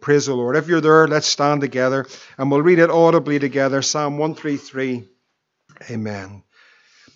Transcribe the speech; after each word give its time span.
Praise 0.00 0.26
the 0.26 0.34
Lord. 0.34 0.56
If 0.56 0.66
you're 0.66 0.80
there, 0.80 1.06
let's 1.06 1.26
stand 1.26 1.60
together 1.60 2.06
and 2.38 2.50
we'll 2.50 2.62
read 2.62 2.78
it 2.78 2.90
audibly 2.90 3.38
together. 3.38 3.82
Psalm 3.82 4.16
133. 4.16 5.06
Amen. 5.90 6.42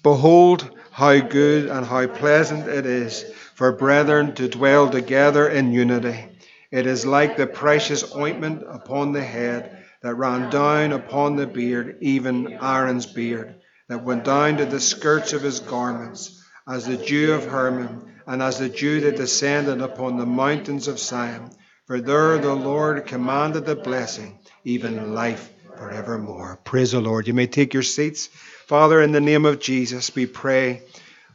Behold, 0.02 0.70
how 0.90 1.18
good 1.18 1.70
and 1.70 1.86
how 1.86 2.06
pleasant 2.06 2.68
it 2.68 2.84
is 2.84 3.24
for 3.54 3.72
brethren 3.72 4.34
to 4.34 4.48
dwell 4.48 4.90
together 4.90 5.48
in 5.48 5.72
unity. 5.72 6.28
It 6.70 6.86
is 6.86 7.06
like 7.06 7.36
the 7.36 7.46
precious 7.46 8.14
ointment 8.14 8.64
upon 8.68 9.12
the 9.12 9.24
head 9.24 9.84
that 10.02 10.16
ran 10.16 10.50
down 10.50 10.92
upon 10.92 11.36
the 11.36 11.46
beard, 11.46 11.96
even 12.02 12.58
Aaron's 12.60 13.06
beard, 13.06 13.54
that 13.88 14.04
went 14.04 14.24
down 14.24 14.58
to 14.58 14.66
the 14.66 14.80
skirts 14.80 15.32
of 15.32 15.40
his 15.42 15.60
garments, 15.60 16.44
as 16.68 16.84
the 16.84 16.98
dew 16.98 17.32
of 17.32 17.46
Hermon, 17.46 18.12
and 18.26 18.42
as 18.42 18.58
the 18.58 18.68
dew 18.68 19.00
that 19.00 19.16
descended 19.16 19.80
upon 19.80 20.18
the 20.18 20.26
mountains 20.26 20.88
of 20.88 20.98
Zion. 20.98 21.50
For 21.86 22.00
there 22.00 22.38
the 22.38 22.54
Lord 22.54 23.04
commanded 23.04 23.66
the 23.66 23.76
blessing, 23.76 24.38
even 24.64 25.12
life 25.14 25.52
forevermore. 25.76 26.58
Praise 26.64 26.92
the 26.92 27.00
Lord. 27.00 27.26
You 27.26 27.34
may 27.34 27.46
take 27.46 27.74
your 27.74 27.82
seats. 27.82 28.28
Father, 28.66 29.02
in 29.02 29.12
the 29.12 29.20
name 29.20 29.44
of 29.44 29.60
Jesus, 29.60 30.14
we 30.14 30.24
pray, 30.24 30.80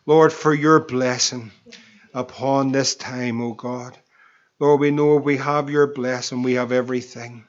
Lord, 0.07 0.33
for 0.33 0.51
your 0.51 0.79
blessing 0.79 1.51
upon 2.15 2.71
this 2.71 2.95
time, 2.95 3.41
O 3.41 3.53
God. 3.53 3.95
Lord, 4.59 4.79
we 4.79 4.89
know 4.89 5.17
we 5.17 5.37
have 5.37 5.69
your 5.69 5.85
blessing, 5.85 6.41
we 6.41 6.53
have 6.53 6.71
everything. 6.71 7.45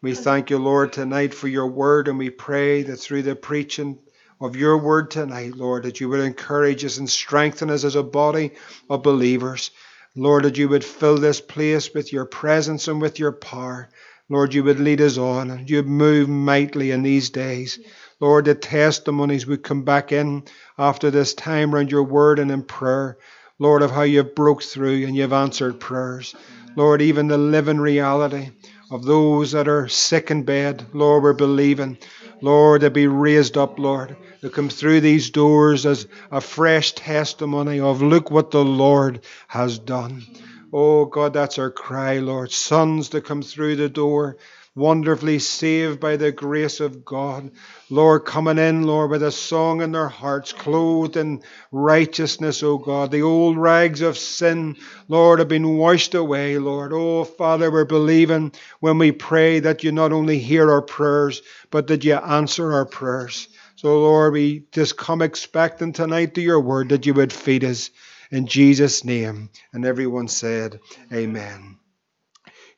We 0.00 0.14
thank 0.14 0.48
you, 0.48 0.56
Lord, 0.56 0.94
tonight 0.94 1.34
for 1.34 1.48
your 1.48 1.66
word, 1.66 2.08
and 2.08 2.16
we 2.16 2.30
pray 2.30 2.82
that 2.82 2.96
through 2.96 3.24
the 3.24 3.36
preaching 3.36 3.98
of 4.40 4.56
your 4.56 4.78
word 4.78 5.10
tonight, 5.10 5.54
Lord, 5.54 5.82
that 5.82 6.00
you 6.00 6.08
would 6.08 6.20
encourage 6.20 6.82
us 6.82 6.96
and 6.96 7.10
strengthen 7.10 7.68
us 7.68 7.84
as 7.84 7.94
a 7.94 8.02
body 8.02 8.52
of 8.88 9.02
believers. 9.02 9.70
Lord, 10.18 10.44
that 10.44 10.58
you 10.58 10.68
would 10.68 10.84
fill 10.84 11.16
this 11.18 11.40
place 11.40 11.94
with 11.94 12.12
your 12.12 12.24
presence 12.24 12.88
and 12.88 13.00
with 13.00 13.20
your 13.20 13.30
power. 13.30 13.88
Lord, 14.28 14.52
you 14.52 14.64
would 14.64 14.80
lead 14.80 15.00
us 15.00 15.16
on 15.16 15.50
and 15.50 15.70
you'd 15.70 15.86
move 15.86 16.28
mightily 16.28 16.90
in 16.90 17.04
these 17.04 17.30
days. 17.30 17.78
Lord, 18.18 18.46
the 18.46 18.56
testimonies 18.56 19.46
would 19.46 19.62
come 19.62 19.84
back 19.84 20.10
in 20.10 20.42
after 20.76 21.12
this 21.12 21.34
time 21.34 21.72
around 21.72 21.92
your 21.92 22.02
word 22.02 22.40
and 22.40 22.50
in 22.50 22.64
prayer. 22.64 23.16
Lord, 23.60 23.80
of 23.80 23.92
how 23.92 24.02
you've 24.02 24.34
broke 24.34 24.62
through 24.64 25.06
and 25.06 25.16
you've 25.16 25.32
answered 25.32 25.78
prayers. 25.78 26.34
Lord, 26.74 27.00
even 27.00 27.28
the 27.28 27.38
living 27.38 27.78
reality 27.78 28.50
of 28.90 29.04
those 29.04 29.52
that 29.52 29.68
are 29.68 29.88
sick 29.88 30.30
in 30.30 30.42
bed. 30.42 30.86
Lord, 30.92 31.22
we're 31.22 31.32
believing, 31.34 31.98
Lord, 32.40 32.80
to 32.80 32.90
be 32.90 33.06
raised 33.06 33.56
up, 33.56 33.78
Lord, 33.78 34.16
to 34.40 34.50
come 34.50 34.68
through 34.68 35.00
these 35.00 35.30
doors 35.30 35.84
as 35.84 36.06
a 36.30 36.40
fresh 36.40 36.92
testimony 36.92 37.80
of 37.80 38.02
look 38.02 38.30
what 38.30 38.50
the 38.50 38.64
Lord 38.64 39.20
has 39.48 39.78
done. 39.78 40.26
Oh 40.72 41.06
God, 41.06 41.32
that's 41.32 41.58
our 41.58 41.70
cry, 41.70 42.18
Lord. 42.18 42.50
Sons 42.50 43.10
to 43.10 43.20
come 43.20 43.42
through 43.42 43.76
the 43.76 43.88
door 43.88 44.36
wonderfully 44.74 45.38
saved 45.38 46.00
by 46.00 46.16
the 46.16 46.32
grace 46.32 46.80
of 46.80 47.04
God. 47.04 47.50
Lord, 47.90 48.24
coming 48.24 48.58
in, 48.58 48.82
Lord, 48.82 49.10
with 49.10 49.22
a 49.22 49.32
song 49.32 49.82
in 49.82 49.92
their 49.92 50.08
hearts, 50.08 50.52
clothed 50.52 51.16
in 51.16 51.42
righteousness, 51.72 52.62
O 52.62 52.78
God. 52.78 53.10
The 53.10 53.22
old 53.22 53.56
rags 53.56 54.00
of 54.00 54.18
sin, 54.18 54.76
Lord, 55.08 55.38
have 55.38 55.48
been 55.48 55.76
washed 55.76 56.14
away, 56.14 56.58
Lord. 56.58 56.92
Oh, 56.92 57.24
Father, 57.24 57.70
we're 57.70 57.84
believing 57.84 58.52
when 58.80 58.98
we 58.98 59.12
pray 59.12 59.60
that 59.60 59.84
you 59.84 59.92
not 59.92 60.12
only 60.12 60.38
hear 60.38 60.70
our 60.70 60.82
prayers, 60.82 61.42
but 61.70 61.86
that 61.88 62.04
you 62.04 62.14
answer 62.14 62.72
our 62.72 62.86
prayers. 62.86 63.48
So, 63.76 64.00
Lord, 64.00 64.32
we 64.32 64.64
just 64.72 64.96
come 64.96 65.22
expecting 65.22 65.92
tonight 65.92 66.34
to 66.34 66.40
your 66.40 66.60
word 66.60 66.88
that 66.90 67.06
you 67.06 67.14
would 67.14 67.32
feed 67.32 67.64
us 67.64 67.90
in 68.30 68.46
Jesus' 68.46 69.04
name. 69.04 69.50
And 69.72 69.84
everyone 69.84 70.28
said, 70.28 70.80
Amen. 71.12 71.77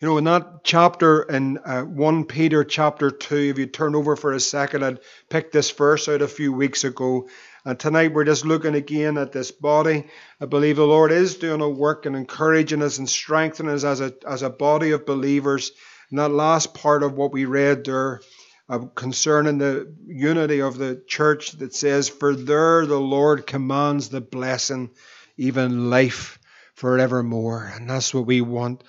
You 0.01 0.09
know, 0.09 0.17
in 0.17 0.25
that 0.25 0.65
chapter 0.65 1.21
in 1.25 1.59
uh, 1.59 1.83
1 1.83 2.25
Peter 2.25 2.65
chapter 2.65 3.11
2, 3.11 3.37
if 3.37 3.59
you 3.59 3.67
turn 3.67 3.95
over 3.95 4.17
for 4.17 4.33
a 4.33 4.41
second, 4.41 4.83
I'd 4.83 5.01
picked 5.29 5.53
this 5.53 5.71
verse 5.73 6.09
out 6.09 6.23
a 6.23 6.29
few 6.29 6.55
weeks 6.55 6.85
ago. 6.85 7.29
And 7.67 7.79
tonight 7.79 8.15
we're 8.15 8.25
just 8.25 8.47
looking 8.47 8.75
again 8.75 9.19
at 9.19 9.33
this 9.33 9.51
body. 9.51 10.07
I 10.41 10.47
believe 10.47 10.77
the 10.77 10.87
Lord 10.87 11.13
is 11.13 11.37
doing 11.37 11.61
a 11.61 11.69
work 11.69 12.07
and 12.07 12.17
encouraging 12.17 12.81
us 12.81 12.97
and 12.97 13.07
strengthening 13.07 13.75
us 13.75 13.85
as 13.85 14.01
a, 14.01 14.15
as 14.27 14.41
a 14.41 14.49
body 14.49 14.93
of 14.93 15.05
believers. 15.05 15.73
And 16.09 16.19
that 16.19 16.31
last 16.31 16.73
part 16.73 17.03
of 17.03 17.13
what 17.13 17.35
we 17.35 17.45
read 17.45 17.85
there 17.85 18.23
uh, 18.71 18.79
concerning 18.95 19.59
the 19.59 19.95
unity 20.07 20.63
of 20.63 20.79
the 20.79 21.03
church 21.07 21.53
that 21.59 21.75
says, 21.75 22.09
For 22.09 22.35
there 22.35 22.87
the 22.87 22.99
Lord 22.99 23.47
commands 23.47 24.09
the 24.09 24.23
blessing, 24.23 24.93
even 25.37 25.91
life 25.91 26.39
forevermore. 26.73 27.71
And 27.77 27.91
that's 27.91 28.15
what 28.15 28.25
we 28.25 28.41
want 28.41 28.83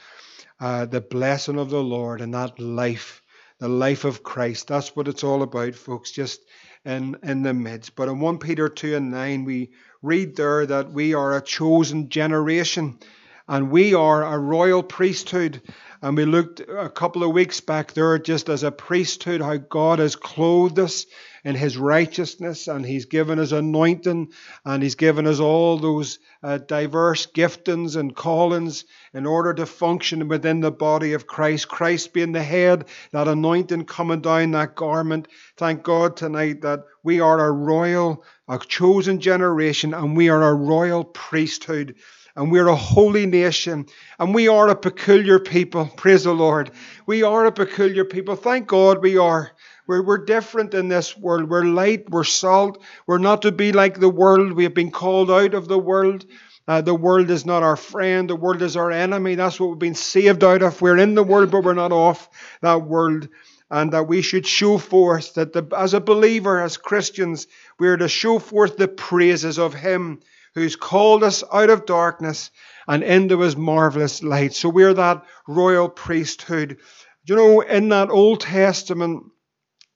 uh, 0.61 0.85
the 0.85 1.01
blessing 1.01 1.57
of 1.57 1.71
the 1.71 1.83
Lord 1.83 2.21
and 2.21 2.35
that 2.35 2.59
life, 2.59 3.23
the 3.57 3.67
life 3.67 4.05
of 4.05 4.21
Christ. 4.21 4.67
That's 4.67 4.95
what 4.95 5.07
it's 5.07 5.23
all 5.23 5.41
about, 5.41 5.73
folks, 5.73 6.11
just 6.11 6.41
in, 6.85 7.17
in 7.23 7.41
the 7.41 7.53
midst. 7.53 7.95
But 7.95 8.09
in 8.09 8.19
1 8.19 8.37
Peter 8.37 8.69
2 8.69 8.95
and 8.95 9.09
9, 9.09 9.43
we 9.43 9.71
read 10.03 10.35
there 10.35 10.65
that 10.67 10.91
we 10.91 11.15
are 11.15 11.35
a 11.35 11.41
chosen 11.41 12.09
generation 12.09 12.99
and 13.47 13.71
we 13.71 13.95
are 13.95 14.23
a 14.23 14.37
royal 14.37 14.83
priesthood. 14.83 15.61
And 16.03 16.15
we 16.15 16.25
looked 16.25 16.59
a 16.61 16.89
couple 16.89 17.23
of 17.23 17.33
weeks 17.33 17.59
back 17.59 17.93
there 17.93 18.17
just 18.19 18.47
as 18.47 18.63
a 18.63 18.71
priesthood, 18.71 19.41
how 19.41 19.57
God 19.57 19.97
has 19.97 20.15
clothed 20.15 20.77
us 20.77 21.07
in 21.43 21.55
his 21.55 21.77
righteousness 21.77 22.67
and 22.67 22.85
he's 22.85 23.05
given 23.05 23.39
us 23.39 23.51
anointing 23.51 24.31
and 24.65 24.83
he's 24.83 24.95
given 24.95 25.27
us 25.27 25.39
all 25.39 25.77
those 25.77 26.19
uh, 26.43 26.57
diverse 26.57 27.27
giftings 27.27 27.95
and 27.95 28.15
callings 28.15 28.85
in 29.13 29.25
order 29.25 29.53
to 29.53 29.65
function 29.65 30.27
within 30.27 30.59
the 30.59 30.71
body 30.71 31.13
of 31.13 31.27
Christ. 31.27 31.67
Christ 31.67 32.13
being 32.13 32.31
the 32.31 32.43
head, 32.43 32.85
that 33.11 33.27
anointing 33.27 33.85
coming 33.85 34.21
down 34.21 34.51
that 34.51 34.75
garment. 34.75 35.27
Thank 35.57 35.83
God 35.83 36.17
tonight 36.17 36.61
that 36.61 36.85
we 37.03 37.19
are 37.19 37.45
a 37.45 37.51
royal, 37.51 38.23
a 38.47 38.59
chosen 38.59 39.19
generation 39.19 39.93
and 39.93 40.15
we 40.15 40.29
are 40.29 40.43
a 40.43 40.53
royal 40.53 41.03
priesthood 41.03 41.95
and 42.35 42.51
we're 42.51 42.67
a 42.67 42.75
holy 42.75 43.25
nation 43.25 43.85
and 44.19 44.33
we 44.33 44.47
are 44.47 44.69
a 44.69 44.75
peculiar 44.75 45.39
people. 45.39 45.85
Praise 45.97 46.23
the 46.23 46.33
Lord. 46.33 46.71
We 47.05 47.23
are 47.23 47.45
a 47.45 47.51
peculiar 47.51 48.05
people. 48.05 48.35
Thank 48.35 48.67
God 48.67 49.01
we 49.01 49.17
are. 49.17 49.51
We're, 49.91 50.01
we're 50.01 50.23
different 50.23 50.73
in 50.73 50.87
this 50.87 51.17
world. 51.17 51.49
We're 51.49 51.65
light, 51.65 52.09
we're 52.09 52.23
salt. 52.23 52.81
We're 53.07 53.17
not 53.17 53.41
to 53.41 53.51
be 53.51 53.73
like 53.73 53.99
the 53.99 54.07
world. 54.07 54.53
We 54.53 54.63
have 54.63 54.73
been 54.73 54.89
called 54.89 55.29
out 55.29 55.53
of 55.53 55.67
the 55.67 55.77
world. 55.77 56.25
Uh, 56.65 56.79
the 56.79 56.95
world 56.95 57.29
is 57.29 57.45
not 57.45 57.61
our 57.61 57.75
friend, 57.75 58.29
the 58.29 58.37
world 58.37 58.61
is 58.61 58.77
our 58.77 58.89
enemy. 58.89 59.35
That's 59.35 59.59
what 59.59 59.71
we've 59.71 59.79
been 59.79 59.93
saved 59.93 60.45
out 60.45 60.61
of. 60.61 60.81
We're 60.81 60.97
in 60.97 61.13
the 61.13 61.25
world, 61.25 61.51
but 61.51 61.65
we're 61.65 61.73
not 61.73 61.91
off 61.91 62.29
that 62.61 62.83
world. 62.83 63.27
And 63.69 63.91
that 63.91 64.07
we 64.07 64.21
should 64.21 64.47
show 64.47 64.77
forth 64.77 65.33
that 65.33 65.51
the, 65.51 65.67
as 65.77 65.93
a 65.93 65.99
believer, 65.99 66.61
as 66.61 66.77
Christians, 66.77 67.47
we 67.77 67.89
are 67.89 67.97
to 67.97 68.07
show 68.07 68.39
forth 68.39 68.77
the 68.77 68.87
praises 68.87 69.59
of 69.59 69.73
Him 69.73 70.21
who's 70.55 70.77
called 70.77 71.21
us 71.21 71.43
out 71.51 71.69
of 71.69 71.85
darkness 71.85 72.49
and 72.87 73.03
into 73.03 73.41
His 73.41 73.57
marvelous 73.57 74.23
light. 74.23 74.53
So 74.53 74.69
we're 74.69 74.93
that 74.93 75.25
royal 75.49 75.89
priesthood. 75.89 76.77
You 77.25 77.35
know, 77.35 77.59
in 77.59 77.89
that 77.89 78.09
Old 78.09 78.39
Testament, 78.39 79.25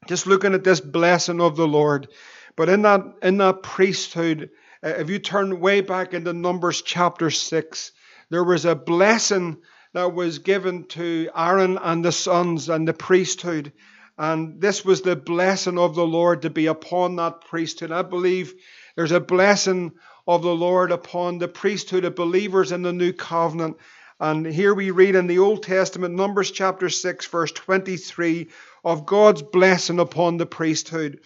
just 0.08 0.28
looking 0.28 0.54
at 0.54 0.64
this 0.64 0.80
blessing 0.80 1.42
of 1.42 1.56
the 1.56 1.68
Lord. 1.68 2.08
But 2.56 2.70
in 2.70 2.84
that 2.84 3.02
in 3.22 3.38
that 3.38 3.64
priesthood, 3.64 4.50
uh, 4.84 4.90
if 4.90 5.10
you 5.10 5.20
turn 5.20 5.60
way 5.60 5.82
back 5.82 6.14
into 6.14 6.34
Numbers 6.34 6.82
chapter 6.82 7.30
six, 7.30 7.92
there 8.30 8.44
was 8.44 8.66
a 8.66 8.76
blessing 8.76 9.58
that 9.94 10.14
was 10.14 10.40
given 10.40 10.86
to 10.86 11.30
Aaron 11.36 11.78
and 11.78 12.04
the 12.04 12.12
sons 12.12 12.70
and 12.70 12.88
the 12.88 12.94
priesthood. 12.94 13.72
And 14.18 14.62
this 14.62 14.86
was 14.86 15.02
the 15.02 15.16
blessing 15.16 15.78
of 15.78 15.96
the 15.96 16.08
Lord 16.08 16.44
to 16.44 16.50
be 16.50 16.68
upon 16.68 17.18
that 17.18 17.42
priesthood. 17.42 17.92
I 17.92 18.02
believe 18.02 18.54
there's 18.96 19.12
a 19.12 19.20
blessing 19.20 19.94
of 20.28 20.42
the 20.42 20.56
Lord 20.56 20.92
upon 20.92 21.38
the 21.38 21.48
priesthood 21.48 22.06
of 22.06 22.16
believers 22.16 22.72
in 22.72 22.82
the 22.82 22.94
new 22.94 23.12
covenant. 23.12 23.78
And 24.20 24.46
here 24.46 24.74
we 24.74 24.92
read 24.92 25.16
in 25.16 25.28
the 25.28 25.40
Old 25.40 25.64
Testament, 25.64 26.16
Numbers 26.16 26.50
chapter 26.50 26.88
6, 26.88 27.26
verse 27.26 27.52
23, 27.52 28.48
of 28.86 29.06
God's 29.06 29.42
blessing 29.42 30.00
upon 30.00 30.38
the 30.38 30.46
priesthood. 30.46 31.20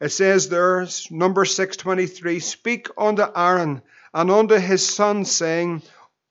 It 0.00 0.08
says 0.08 0.48
there, 0.48 0.84
number 1.12 1.44
623, 1.44 2.40
Speak 2.40 2.88
unto 2.98 3.22
Aaron 3.36 3.82
and 4.12 4.30
unto 4.32 4.56
his 4.56 4.84
sons, 4.84 5.30
saying, 5.30 5.82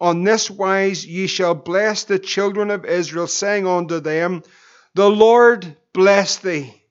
On 0.01 0.25
this 0.25 0.51
wise 0.51 1.05
ye 1.05 1.27
shall 1.27 1.55
bless 1.55 2.03
the 2.03 2.19
children 2.19 2.69
of 2.69 2.83
Israel, 2.83 3.27
saying 3.27 3.65
unto 3.65 4.01
them, 4.01 4.43
The 4.95 5.09
Lord 5.09 5.77
bless 5.93 6.35
thee, 6.35 6.83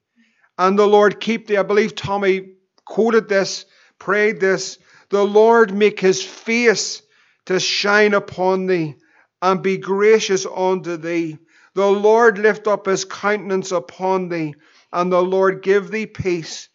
and 0.57 0.79
the 0.79 0.89
Lord 0.89 1.21
keep 1.21 1.49
thee. 1.49 1.59
I 1.59 1.65
believe 1.65 1.95
Tommy 1.95 2.55
quoted 2.87 3.29
this, 3.29 3.67
prayed 3.99 4.41
this. 4.41 4.79
The 5.11 5.25
Lord 5.25 5.75
make 5.75 6.01
his 6.01 6.25
face 6.25 7.03
to 7.45 7.61
shine 7.61 8.15
upon 8.15 8.67
thee, 8.67 8.97
and 9.43 9.63
be 9.63 9.77
gracious 9.77 10.47
unto 10.47 10.97
thee. 10.97 11.37
The 11.75 11.91
Lord 11.91 12.39
lift 12.39 12.69
up 12.69 12.87
his 12.87 13.05
countenance 13.05 13.73
upon 13.73 14.29
thee, 14.29 14.55
and 14.93 15.13
the 15.13 15.23
Lord 15.23 15.63
give 15.63 15.91
thee 15.91 16.07
peace. 16.07 16.69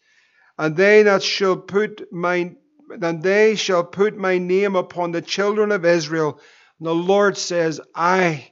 And 0.58 0.76
they 0.76 1.04
that 1.04 1.22
shall 1.22 1.56
put 1.56 2.12
my 2.12 2.54
and 2.90 3.22
they 3.22 3.54
shall 3.54 3.84
put 3.84 4.16
my 4.16 4.38
name 4.38 4.74
upon 4.74 5.12
the 5.12 5.20
children 5.20 5.72
of 5.72 5.84
Israel. 5.84 6.40
And 6.78 6.86
the 6.86 6.94
Lord 6.94 7.36
says, 7.36 7.80
I 7.94 8.50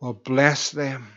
will 0.00 0.14
bless 0.14 0.70
them. 0.70 1.08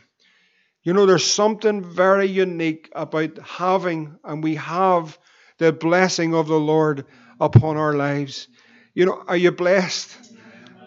You 0.84 0.94
know, 0.94 1.06
there's 1.06 1.26
something 1.26 1.84
very 1.84 2.28
unique 2.28 2.90
about 2.96 3.38
having, 3.44 4.18
and 4.24 4.44
we 4.44 4.56
have 4.56 5.20
the 5.60 5.72
blessing 5.72 6.34
of 6.34 6.48
the 6.48 6.60
Lord 6.60 7.06
upon 7.40 7.78
our 7.78 7.94
lives. 7.94 8.48
You 8.96 9.06
know, 9.06 9.24
are 9.28 9.38
you 9.38 9.52
blessed? 9.52 10.37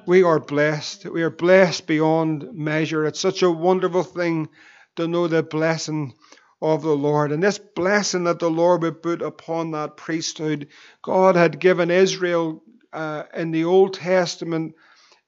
We 0.07 0.23
are 0.23 0.41
blessed. 0.41 1.07
We 1.07 1.23
are 1.23 1.31
blessed 1.31 1.87
beyond 1.87 2.53
measure. 2.53 3.07
It's 3.07 3.21
such 3.21 3.43
a 3.43 3.51
wonderful 3.51 4.03
thing 4.03 4.49
to 4.97 5.07
know 5.07 5.29
the 5.29 5.43
blessing 5.43 6.15
of 6.63 6.83
the 6.83 6.97
Lord. 6.97 7.33
And 7.33 7.43
this 7.43 7.59
blessing 7.59 8.25
that 8.25 8.39
the 8.39 8.51
Lord 8.51 8.83
would 8.83 9.03
put 9.03 9.23
upon 9.23 9.73
that 9.73 9.97
priesthood, 9.97 10.69
God 11.03 11.37
had 11.37 11.61
given 11.61 11.91
Israel 11.91 12.63
uh, 12.93 13.25
in 13.35 13.51
the 13.51 13.65
Old 13.65 13.95
Testament. 13.95 14.75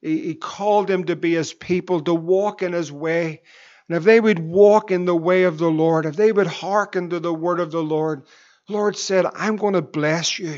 He, 0.01 0.19
he 0.19 0.35
called 0.35 0.87
them 0.87 1.05
to 1.05 1.15
be 1.15 1.33
his 1.33 1.53
people, 1.53 2.01
to 2.01 2.13
walk 2.13 2.61
in 2.61 2.73
his 2.73 2.91
way. 2.91 3.41
And 3.87 3.97
if 3.97 4.03
they 4.03 4.19
would 4.19 4.39
walk 4.39 4.91
in 4.91 5.05
the 5.05 5.15
way 5.15 5.43
of 5.43 5.57
the 5.57 5.71
Lord, 5.71 6.05
if 6.05 6.15
they 6.15 6.31
would 6.31 6.47
hearken 6.47 7.09
to 7.09 7.19
the 7.19 7.33
word 7.33 7.59
of 7.59 7.71
the 7.71 7.83
Lord, 7.83 8.23
Lord 8.69 8.97
said, 8.97 9.25
I'm 9.33 9.57
going 9.57 9.73
to 9.73 9.81
bless 9.81 10.39
you. 10.39 10.57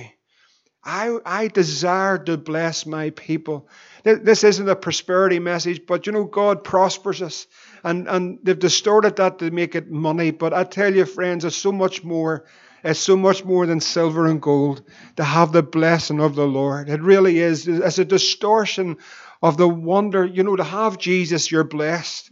I, 0.86 1.18
I 1.26 1.48
desire 1.48 2.20
to 2.20 2.38
bless 2.38 2.86
my 2.86 3.10
people. 3.10 3.68
This 4.04 4.44
isn't 4.44 4.70
a 4.70 4.76
prosperity 4.76 5.40
message, 5.40 5.82
but 5.88 6.06
you 6.06 6.12
know, 6.12 6.26
God 6.26 6.64
prospers 6.64 7.24
us. 7.24 7.48
And, 7.84 8.08
and 8.08 8.38
they've 8.44 8.58
distorted 8.58 9.16
that 9.16 9.40
to 9.40 9.50
make 9.50 9.74
it 9.74 9.90
money. 9.90 10.30
But 10.30 10.54
I 10.54 10.64
tell 10.64 10.94
you, 10.94 11.06
friends, 11.06 11.44
it's 11.44 11.56
so 11.56 11.72
much 11.72 12.04
more. 12.04 12.46
It's 12.84 13.00
so 13.00 13.18
much 13.18 13.44
more 13.44 13.66
than 13.66 13.80
silver 13.80 14.28
and 14.28 14.40
gold 14.40 14.84
to 15.16 15.24
have 15.24 15.52
the 15.52 15.64
blessing 15.64 16.22
of 16.22 16.36
the 16.36 16.46
Lord. 16.46 16.88
It 16.88 17.02
really 17.02 17.40
is. 17.40 17.68
It's 17.68 17.98
a 17.98 18.06
distortion 18.06 18.98
of 19.42 19.58
the 19.58 19.68
wonder. 19.68 20.24
You 20.24 20.44
know, 20.44 20.56
to 20.56 20.64
have 20.64 21.00
Jesus, 21.00 21.52
you're 21.52 21.64
blessed. 21.64 22.32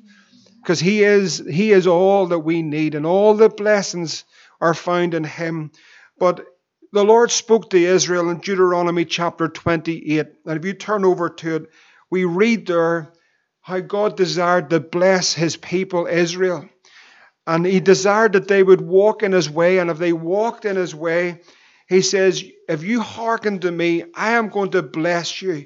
Because 0.61 0.79
he 0.79 1.03
is, 1.03 1.43
he 1.49 1.71
is 1.71 1.87
all 1.87 2.27
that 2.27 2.39
we 2.39 2.61
need, 2.61 2.93
and 2.93 3.05
all 3.05 3.33
the 3.33 3.49
blessings 3.49 4.25
are 4.61 4.75
found 4.75 5.15
in 5.15 5.23
him. 5.23 5.71
But 6.19 6.45
the 6.93 7.03
Lord 7.03 7.31
spoke 7.31 7.71
to 7.71 7.83
Israel 7.83 8.29
in 8.29 8.37
Deuteronomy 8.37 9.03
chapter 9.03 9.47
28. 9.47 10.27
And 10.45 10.57
if 10.57 10.63
you 10.63 10.73
turn 10.73 11.03
over 11.03 11.27
to 11.27 11.55
it, 11.55 11.63
we 12.11 12.23
read 12.23 12.67
there 12.67 13.11
how 13.61 13.79
God 13.79 14.15
desired 14.15 14.69
to 14.69 14.79
bless 14.79 15.33
his 15.33 15.57
people, 15.57 16.05
Israel. 16.05 16.69
And 17.47 17.65
he 17.65 17.79
desired 17.79 18.33
that 18.33 18.47
they 18.47 18.61
would 18.61 18.79
walk 18.79 19.23
in 19.23 19.31
his 19.31 19.49
way. 19.49 19.79
And 19.79 19.89
if 19.89 19.97
they 19.97 20.13
walked 20.13 20.65
in 20.65 20.75
his 20.75 20.93
way, 20.93 21.41
he 21.89 22.01
says, 22.01 22.43
If 22.69 22.83
you 22.83 23.01
hearken 23.01 23.59
to 23.61 23.71
me, 23.71 24.03
I 24.13 24.33
am 24.33 24.49
going 24.49 24.71
to 24.71 24.83
bless 24.83 25.41
you. 25.41 25.65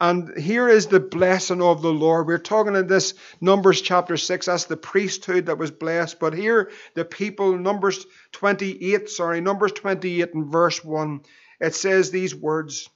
And 0.00 0.38
here 0.38 0.68
is 0.68 0.86
the 0.86 1.00
blessing 1.00 1.60
of 1.60 1.82
the 1.82 1.92
Lord. 1.92 2.26
We're 2.26 2.38
talking 2.38 2.76
in 2.76 2.86
this 2.86 3.14
Numbers 3.40 3.82
chapter 3.82 4.16
6. 4.16 4.46
That's 4.46 4.64
the 4.66 4.76
priesthood 4.76 5.46
that 5.46 5.58
was 5.58 5.72
blessed. 5.72 6.20
But 6.20 6.34
here, 6.34 6.70
the 6.94 7.04
people, 7.04 7.58
Numbers 7.58 8.06
28, 8.32 9.10
sorry, 9.10 9.40
Numbers 9.40 9.72
28 9.72 10.34
and 10.34 10.52
verse 10.52 10.84
1, 10.84 11.22
it 11.60 11.74
says 11.74 12.10
these 12.10 12.34
words. 12.34 12.88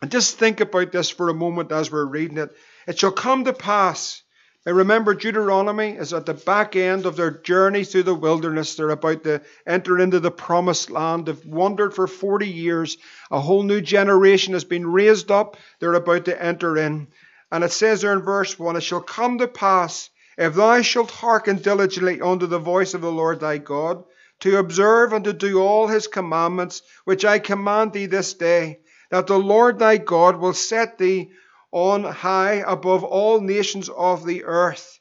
And 0.00 0.10
just 0.10 0.38
think 0.38 0.60
about 0.60 0.92
this 0.92 1.10
for 1.10 1.28
a 1.28 1.34
moment 1.34 1.72
as 1.72 1.90
we're 1.90 2.06
reading 2.06 2.38
it. 2.38 2.50
It 2.86 2.98
shall 2.98 3.12
come 3.12 3.44
to 3.44 3.52
pass 3.52 4.22
now 4.70 4.76
remember, 4.76 5.14
Deuteronomy 5.14 5.96
is 5.96 6.12
at 6.12 6.26
the 6.26 6.34
back 6.34 6.76
end 6.76 7.04
of 7.04 7.16
their 7.16 7.32
journey 7.32 7.82
through 7.82 8.04
the 8.04 8.14
wilderness. 8.14 8.76
They're 8.76 8.90
about 8.90 9.24
to 9.24 9.42
enter 9.66 9.98
into 9.98 10.20
the 10.20 10.30
promised 10.30 10.90
land. 10.90 11.26
They've 11.26 11.44
wandered 11.44 11.92
for 11.92 12.06
40 12.06 12.46
years. 12.46 12.96
A 13.32 13.40
whole 13.40 13.64
new 13.64 13.80
generation 13.80 14.52
has 14.52 14.62
been 14.62 14.86
raised 14.86 15.32
up. 15.32 15.56
They're 15.80 15.94
about 15.94 16.26
to 16.26 16.40
enter 16.40 16.78
in. 16.78 17.08
And 17.50 17.64
it 17.64 17.72
says 17.72 18.02
there 18.02 18.12
in 18.12 18.20
verse 18.20 18.60
1 18.60 18.76
It 18.76 18.82
shall 18.82 19.00
come 19.00 19.38
to 19.38 19.48
pass, 19.48 20.08
if 20.38 20.54
thou 20.54 20.82
shalt 20.82 21.10
hearken 21.10 21.56
diligently 21.56 22.20
unto 22.20 22.46
the 22.46 22.60
voice 22.60 22.94
of 22.94 23.00
the 23.00 23.10
Lord 23.10 23.40
thy 23.40 23.58
God, 23.58 24.04
to 24.42 24.58
observe 24.58 25.12
and 25.12 25.24
to 25.24 25.32
do 25.32 25.60
all 25.60 25.88
his 25.88 26.06
commandments, 26.06 26.82
which 27.04 27.24
I 27.24 27.40
command 27.40 27.92
thee 27.92 28.06
this 28.06 28.34
day, 28.34 28.78
that 29.10 29.26
the 29.26 29.36
Lord 29.36 29.80
thy 29.80 29.96
God 29.96 30.36
will 30.36 30.54
set 30.54 30.96
thee 30.96 31.32
on 31.72 32.04
high 32.04 32.64
above 32.66 33.04
all 33.04 33.40
nations 33.40 33.88
of 33.88 34.26
the 34.26 34.44
earth. 34.44 34.98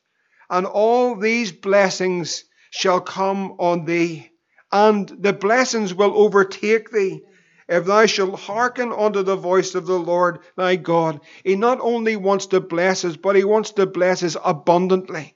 And 0.49 0.65
all 0.65 1.15
these 1.15 1.51
blessings 1.51 2.43
shall 2.71 3.01
come 3.01 3.55
on 3.59 3.85
thee, 3.85 4.29
and 4.71 5.07
the 5.07 5.33
blessings 5.33 5.93
will 5.93 6.13
overtake 6.15 6.91
thee. 6.91 7.21
If 7.67 7.85
thou 7.85 8.07
shalt 8.07 8.39
hearken 8.39 8.91
unto 8.91 9.21
the 9.21 9.35
voice 9.35 9.75
of 9.75 9.85
the 9.85 9.99
Lord 9.99 10.39
thy 10.57 10.75
God, 10.75 11.21
he 11.43 11.55
not 11.55 11.79
only 11.81 12.15
wants 12.15 12.47
to 12.47 12.59
bless 12.59 13.05
us, 13.05 13.15
but 13.15 13.35
he 13.35 13.43
wants 13.43 13.71
to 13.71 13.85
bless 13.85 14.23
us 14.23 14.35
abundantly. 14.43 15.35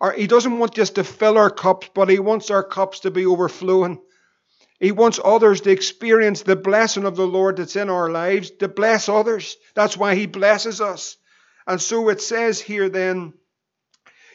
Or 0.00 0.12
he 0.12 0.26
doesn't 0.26 0.58
want 0.58 0.74
just 0.74 0.94
to 0.94 1.04
fill 1.04 1.36
our 1.36 1.50
cups, 1.50 1.90
but 1.94 2.08
he 2.08 2.18
wants 2.18 2.50
our 2.50 2.62
cups 2.62 3.00
to 3.00 3.10
be 3.10 3.26
overflowing. 3.26 4.00
He 4.78 4.92
wants 4.92 5.18
others 5.24 5.62
to 5.62 5.70
experience 5.70 6.42
the 6.42 6.56
blessing 6.56 7.04
of 7.04 7.16
the 7.16 7.26
Lord 7.26 7.56
that's 7.56 7.76
in 7.76 7.88
our 7.88 8.10
lives, 8.10 8.50
to 8.58 8.68
bless 8.68 9.08
others. 9.08 9.56
That's 9.74 9.96
why 9.96 10.14
He 10.14 10.26
blesses 10.26 10.80
us. 10.80 11.16
And 11.66 11.80
so 11.80 12.08
it 12.10 12.20
says 12.20 12.60
here 12.60 12.88
then, 12.88 13.32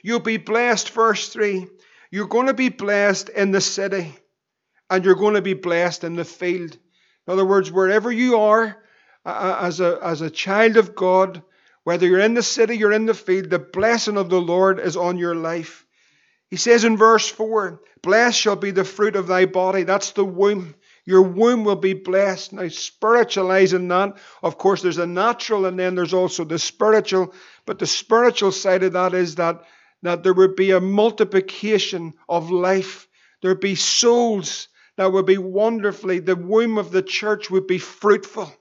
you'll 0.03 0.19
be 0.19 0.37
blessed, 0.37 0.89
verse 0.89 1.29
3. 1.29 1.67
You're 2.09 2.27
going 2.27 2.47
to 2.47 2.53
be 2.53 2.69
blessed 2.69 3.29
in 3.29 3.51
the 3.51 3.61
city, 3.61 4.15
and 4.89 5.05
you're 5.05 5.15
going 5.15 5.35
to 5.35 5.41
be 5.41 5.53
blessed 5.53 6.03
in 6.03 6.15
the 6.15 6.25
field. 6.25 6.77
In 7.27 7.33
other 7.33 7.45
words, 7.45 7.71
wherever 7.71 8.11
you 8.11 8.39
are 8.39 8.77
as, 9.25 9.79
a, 9.79 9.99
as 10.01 10.21
a 10.21 10.29
child 10.29 10.75
of 10.75 10.95
God, 10.95 11.43
whether 11.83 12.05
you're 12.07 12.19
in 12.19 12.33
the 12.33 12.43
city, 12.43 12.77
you're 12.77 12.91
in 12.91 13.05
the 13.05 13.13
field, 13.13 13.49
the 13.49 13.59
blessing 13.59 14.17
of 14.17 14.29
the 14.29 14.41
Lord 14.41 14.79
is 14.79 14.97
on 14.97 15.17
your 15.17 15.35
life. 15.35 15.85
He 16.51 16.57
says 16.57 16.83
in 16.83 16.97
verse 16.97 17.27
4 17.27 17.81
Blessed 18.03 18.37
shall 18.37 18.57
be 18.57 18.71
the 18.71 18.83
fruit 18.83 19.15
of 19.15 19.25
thy 19.25 19.45
body. 19.45 19.83
That's 19.83 20.11
the 20.11 20.25
womb. 20.25 20.75
Your 21.05 21.23
womb 21.23 21.63
will 21.63 21.77
be 21.77 21.93
blessed. 21.93 22.53
Now, 22.53 22.67
spiritualizing 22.67 23.87
that, 23.87 24.17
of 24.43 24.57
course, 24.57 24.81
there's 24.81 24.97
a 24.97 25.07
natural 25.07 25.65
and 25.65 25.79
then 25.79 25.95
there's 25.95 26.13
also 26.13 26.43
the 26.43 26.59
spiritual. 26.59 27.33
But 27.65 27.79
the 27.79 27.87
spiritual 27.87 28.51
side 28.51 28.83
of 28.83 28.93
that 28.93 29.13
is 29.13 29.35
that, 29.35 29.63
that 30.03 30.23
there 30.23 30.33
would 30.33 30.55
be 30.55 30.71
a 30.71 30.81
multiplication 30.81 32.13
of 32.27 32.51
life. 32.51 33.07
There'd 33.41 33.59
be 33.59 33.75
souls 33.75 34.67
that 34.97 35.11
would 35.11 35.25
be 35.25 35.37
wonderfully, 35.37 36.19
the 36.19 36.35
womb 36.35 36.77
of 36.77 36.91
the 36.91 37.01
church 37.01 37.49
would 37.49 37.65
be 37.65 37.77
fruitful. 37.77 38.53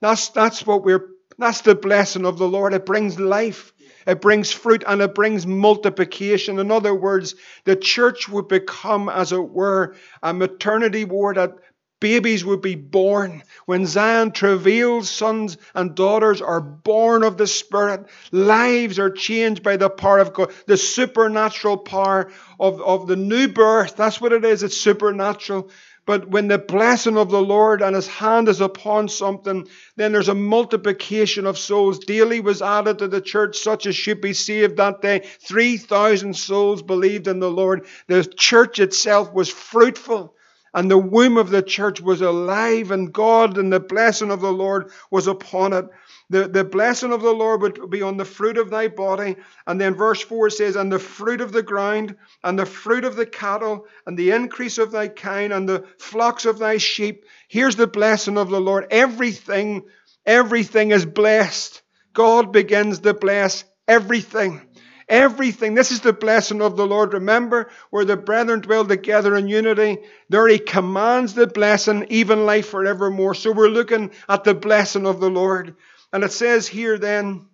That's, 0.00 0.28
that's 0.28 0.66
what 0.66 0.84
we're, 0.84 1.08
that's 1.38 1.62
the 1.62 1.74
blessing 1.74 2.26
of 2.26 2.38
the 2.38 2.46
Lord. 2.46 2.74
It 2.74 2.86
brings 2.86 3.18
life. 3.18 3.72
It 4.06 4.20
brings 4.20 4.50
fruit 4.50 4.84
and 4.86 5.00
it 5.02 5.14
brings 5.14 5.46
multiplication. 5.46 6.58
In 6.58 6.70
other 6.70 6.94
words, 6.94 7.34
the 7.64 7.76
church 7.76 8.28
would 8.28 8.48
become, 8.48 9.08
as 9.08 9.32
it 9.32 9.50
were, 9.50 9.94
a 10.22 10.32
maternity 10.32 11.04
ward 11.04 11.36
that 11.36 11.54
babies 12.00 12.44
would 12.44 12.62
be 12.62 12.74
born. 12.74 13.42
When 13.66 13.86
Zion 13.86 14.32
travails, 14.32 15.10
sons 15.10 15.58
and 15.74 15.94
daughters 15.94 16.40
are 16.40 16.60
born 16.60 17.22
of 17.22 17.36
the 17.36 17.46
Spirit. 17.46 18.06
Lives 18.32 18.98
are 18.98 19.10
changed 19.10 19.62
by 19.62 19.76
the 19.76 19.90
power 19.90 20.18
of 20.18 20.32
God, 20.32 20.50
the 20.66 20.78
supernatural 20.78 21.76
power 21.76 22.32
of, 22.58 22.80
of 22.80 23.06
the 23.06 23.16
new 23.16 23.48
birth. 23.48 23.96
That's 23.96 24.20
what 24.20 24.32
it 24.32 24.44
is. 24.44 24.62
It's 24.62 24.80
supernatural. 24.80 25.70
But 26.06 26.28
when 26.28 26.48
the 26.48 26.58
blessing 26.58 27.16
of 27.16 27.30
the 27.30 27.42
Lord 27.42 27.82
and 27.82 27.94
his 27.94 28.06
hand 28.06 28.48
is 28.48 28.60
upon 28.60 29.08
something, 29.08 29.68
then 29.96 30.12
there's 30.12 30.28
a 30.28 30.34
multiplication 30.34 31.46
of 31.46 31.58
souls. 31.58 31.98
Daily 32.00 32.40
was 32.40 32.62
added 32.62 32.98
to 32.98 33.08
the 33.08 33.20
church, 33.20 33.58
such 33.58 33.86
as 33.86 33.94
should 33.94 34.20
be 34.20 34.32
saved 34.32 34.78
that 34.78 35.02
day. 35.02 35.20
3,000 35.40 36.34
souls 36.34 36.82
believed 36.82 37.28
in 37.28 37.38
the 37.38 37.50
Lord. 37.50 37.86
The 38.08 38.24
church 38.24 38.80
itself 38.80 39.32
was 39.32 39.48
fruitful. 39.48 40.34
And 40.72 40.90
the 40.90 40.98
womb 40.98 41.36
of 41.36 41.50
the 41.50 41.62
church 41.62 42.00
was 42.00 42.22
alive, 42.22 42.92
and 42.92 43.12
God 43.12 43.58
and 43.58 43.72
the 43.72 43.80
blessing 43.80 44.30
of 44.30 44.40
the 44.40 44.52
Lord 44.52 44.90
was 45.10 45.26
upon 45.26 45.72
it. 45.72 45.84
The, 46.30 46.46
the 46.46 46.62
blessing 46.62 47.12
of 47.12 47.22
the 47.22 47.32
Lord 47.32 47.60
would 47.60 47.90
be 47.90 48.02
on 48.02 48.16
the 48.16 48.24
fruit 48.24 48.56
of 48.56 48.70
thy 48.70 48.86
body. 48.86 49.34
And 49.66 49.80
then 49.80 49.94
verse 49.94 50.20
4 50.22 50.48
says, 50.50 50.76
And 50.76 50.90
the 50.90 51.00
fruit 51.00 51.40
of 51.40 51.50
the 51.50 51.62
ground, 51.62 52.16
and 52.44 52.56
the 52.56 52.66
fruit 52.66 53.04
of 53.04 53.16
the 53.16 53.26
cattle, 53.26 53.86
and 54.06 54.16
the 54.16 54.30
increase 54.30 54.78
of 54.78 54.92
thy 54.92 55.08
kine, 55.08 55.50
and 55.50 55.68
the 55.68 55.84
flocks 55.98 56.44
of 56.44 56.58
thy 56.58 56.76
sheep. 56.76 57.24
Here's 57.48 57.74
the 57.74 57.88
blessing 57.88 58.38
of 58.38 58.48
the 58.48 58.60
Lord. 58.60 58.86
Everything, 58.92 59.86
everything 60.24 60.92
is 60.92 61.04
blessed. 61.04 61.82
God 62.12 62.52
begins 62.52 63.00
to 63.00 63.12
bless 63.12 63.64
everything. 63.88 64.62
Everything. 65.08 65.74
This 65.74 65.90
is 65.90 66.02
the 66.02 66.12
blessing 66.12 66.62
of 66.62 66.76
the 66.76 66.86
Lord. 66.86 67.14
Remember, 67.14 67.68
where 67.90 68.04
the 68.04 68.16
brethren 68.16 68.60
dwell 68.60 68.86
together 68.86 69.34
in 69.34 69.48
unity, 69.48 69.98
there 70.28 70.46
he 70.46 70.60
commands 70.60 71.34
the 71.34 71.48
blessing, 71.48 72.06
even 72.10 72.46
life 72.46 72.68
forevermore. 72.68 73.34
So 73.34 73.50
we're 73.50 73.66
looking 73.66 74.12
at 74.28 74.44
the 74.44 74.54
blessing 74.54 75.08
of 75.08 75.18
the 75.18 75.28
Lord. 75.28 75.74
And 76.12 76.24
it 76.24 76.32
says 76.32 76.66
here 76.66 76.98
then 76.98 77.46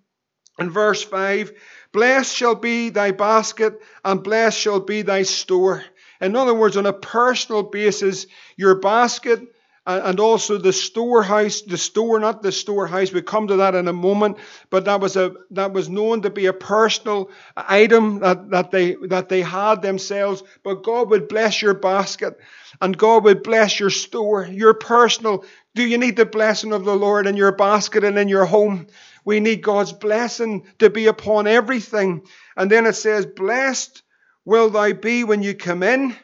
in 0.58 0.70
verse 0.70 1.02
5 1.02 1.52
Blessed 1.92 2.34
shall 2.34 2.54
be 2.54 2.90
thy 2.90 3.10
basket, 3.12 3.80
and 4.04 4.22
blessed 4.22 4.58
shall 4.58 4.80
be 4.80 5.02
thy 5.02 5.22
store. 5.22 5.82
In 6.20 6.36
other 6.36 6.54
words, 6.54 6.76
on 6.76 6.84
a 6.84 6.92
personal 6.92 7.62
basis, 7.62 8.26
your 8.56 8.74
basket 8.80 9.40
and 9.86 10.18
also 10.18 10.58
the 10.58 10.72
storehouse, 10.72 11.62
the 11.62 11.78
store, 11.78 12.18
not 12.18 12.42
the 12.42 12.50
storehouse. 12.50 13.12
We 13.12 13.22
come 13.22 13.46
to 13.46 13.56
that 13.56 13.76
in 13.76 13.86
a 13.86 13.92
moment, 13.92 14.38
but 14.68 14.84
that 14.86 15.00
was 15.00 15.16
a 15.16 15.34
that 15.52 15.72
was 15.72 15.88
known 15.88 16.22
to 16.22 16.30
be 16.30 16.46
a 16.46 16.52
personal 16.52 17.30
item 17.56 18.18
that, 18.18 18.50
that 18.50 18.70
they 18.72 18.96
that 19.06 19.28
they 19.28 19.42
had 19.42 19.82
themselves. 19.82 20.42
But 20.64 20.82
God 20.82 21.10
would 21.10 21.28
bless 21.28 21.62
your 21.62 21.74
basket, 21.74 22.36
and 22.80 22.98
God 22.98 23.24
would 23.24 23.44
bless 23.44 23.78
your 23.78 23.90
store, 23.90 24.44
your 24.44 24.74
personal. 24.74 25.44
Do 25.76 25.86
you 25.86 25.98
need 25.98 26.16
the 26.16 26.24
blessing 26.24 26.72
of 26.72 26.86
the 26.86 26.96
Lord 26.96 27.26
in 27.26 27.36
your 27.36 27.52
basket 27.52 28.02
and 28.02 28.18
in 28.18 28.28
your 28.28 28.46
home? 28.46 28.86
We 29.26 29.40
need 29.40 29.60
God's 29.60 29.92
blessing 29.92 30.66
to 30.78 30.88
be 30.88 31.06
upon 31.06 31.46
everything. 31.46 32.22
And 32.56 32.70
then 32.70 32.86
it 32.86 32.94
says, 32.94 33.26
Blessed 33.26 34.02
will 34.46 34.70
thou 34.70 34.94
be 34.94 35.22
when 35.22 35.42
you 35.42 35.54
come 35.54 35.82
in, 35.82 36.16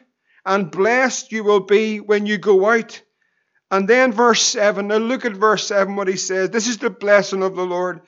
and 0.43 0.71
blessed 0.71 1.31
you 1.31 1.43
will 1.43 1.59
be 1.59 1.99
when 1.99 2.25
you 2.25 2.39
go 2.39 2.67
out. 2.67 2.99
And 3.69 3.87
then 3.87 4.11
verse 4.11 4.41
7, 4.41 4.87
now 4.87 4.97
look 4.97 5.23
at 5.23 5.33
verse 5.33 5.67
7 5.67 5.95
what 5.95 6.07
he 6.07 6.17
says. 6.17 6.49
This 6.49 6.67
is 6.67 6.79
the 6.79 6.89
blessing 6.89 7.43
of 7.43 7.55
the 7.55 7.65
Lord. 7.65 8.01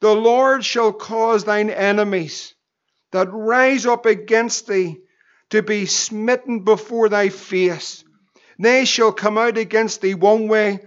The 0.00 0.14
Lord 0.14 0.66
shall 0.66 0.92
cause 0.92 1.44
thine 1.44 1.70
enemies 1.70 2.54
that 3.12 3.32
rise 3.32 3.86
up 3.86 4.04
against 4.04 4.66
thee 4.66 4.98
to 5.48 5.62
be 5.62 5.86
smitten 5.86 6.60
before 6.60 7.08
thy 7.08 7.30
face. 7.30 8.04
They 8.60 8.84
shall 8.84 9.12
come 9.12 9.38
out 9.38 9.56
against 9.56 10.02
thee 10.02 10.12
one 10.12 10.46
way 10.46 10.80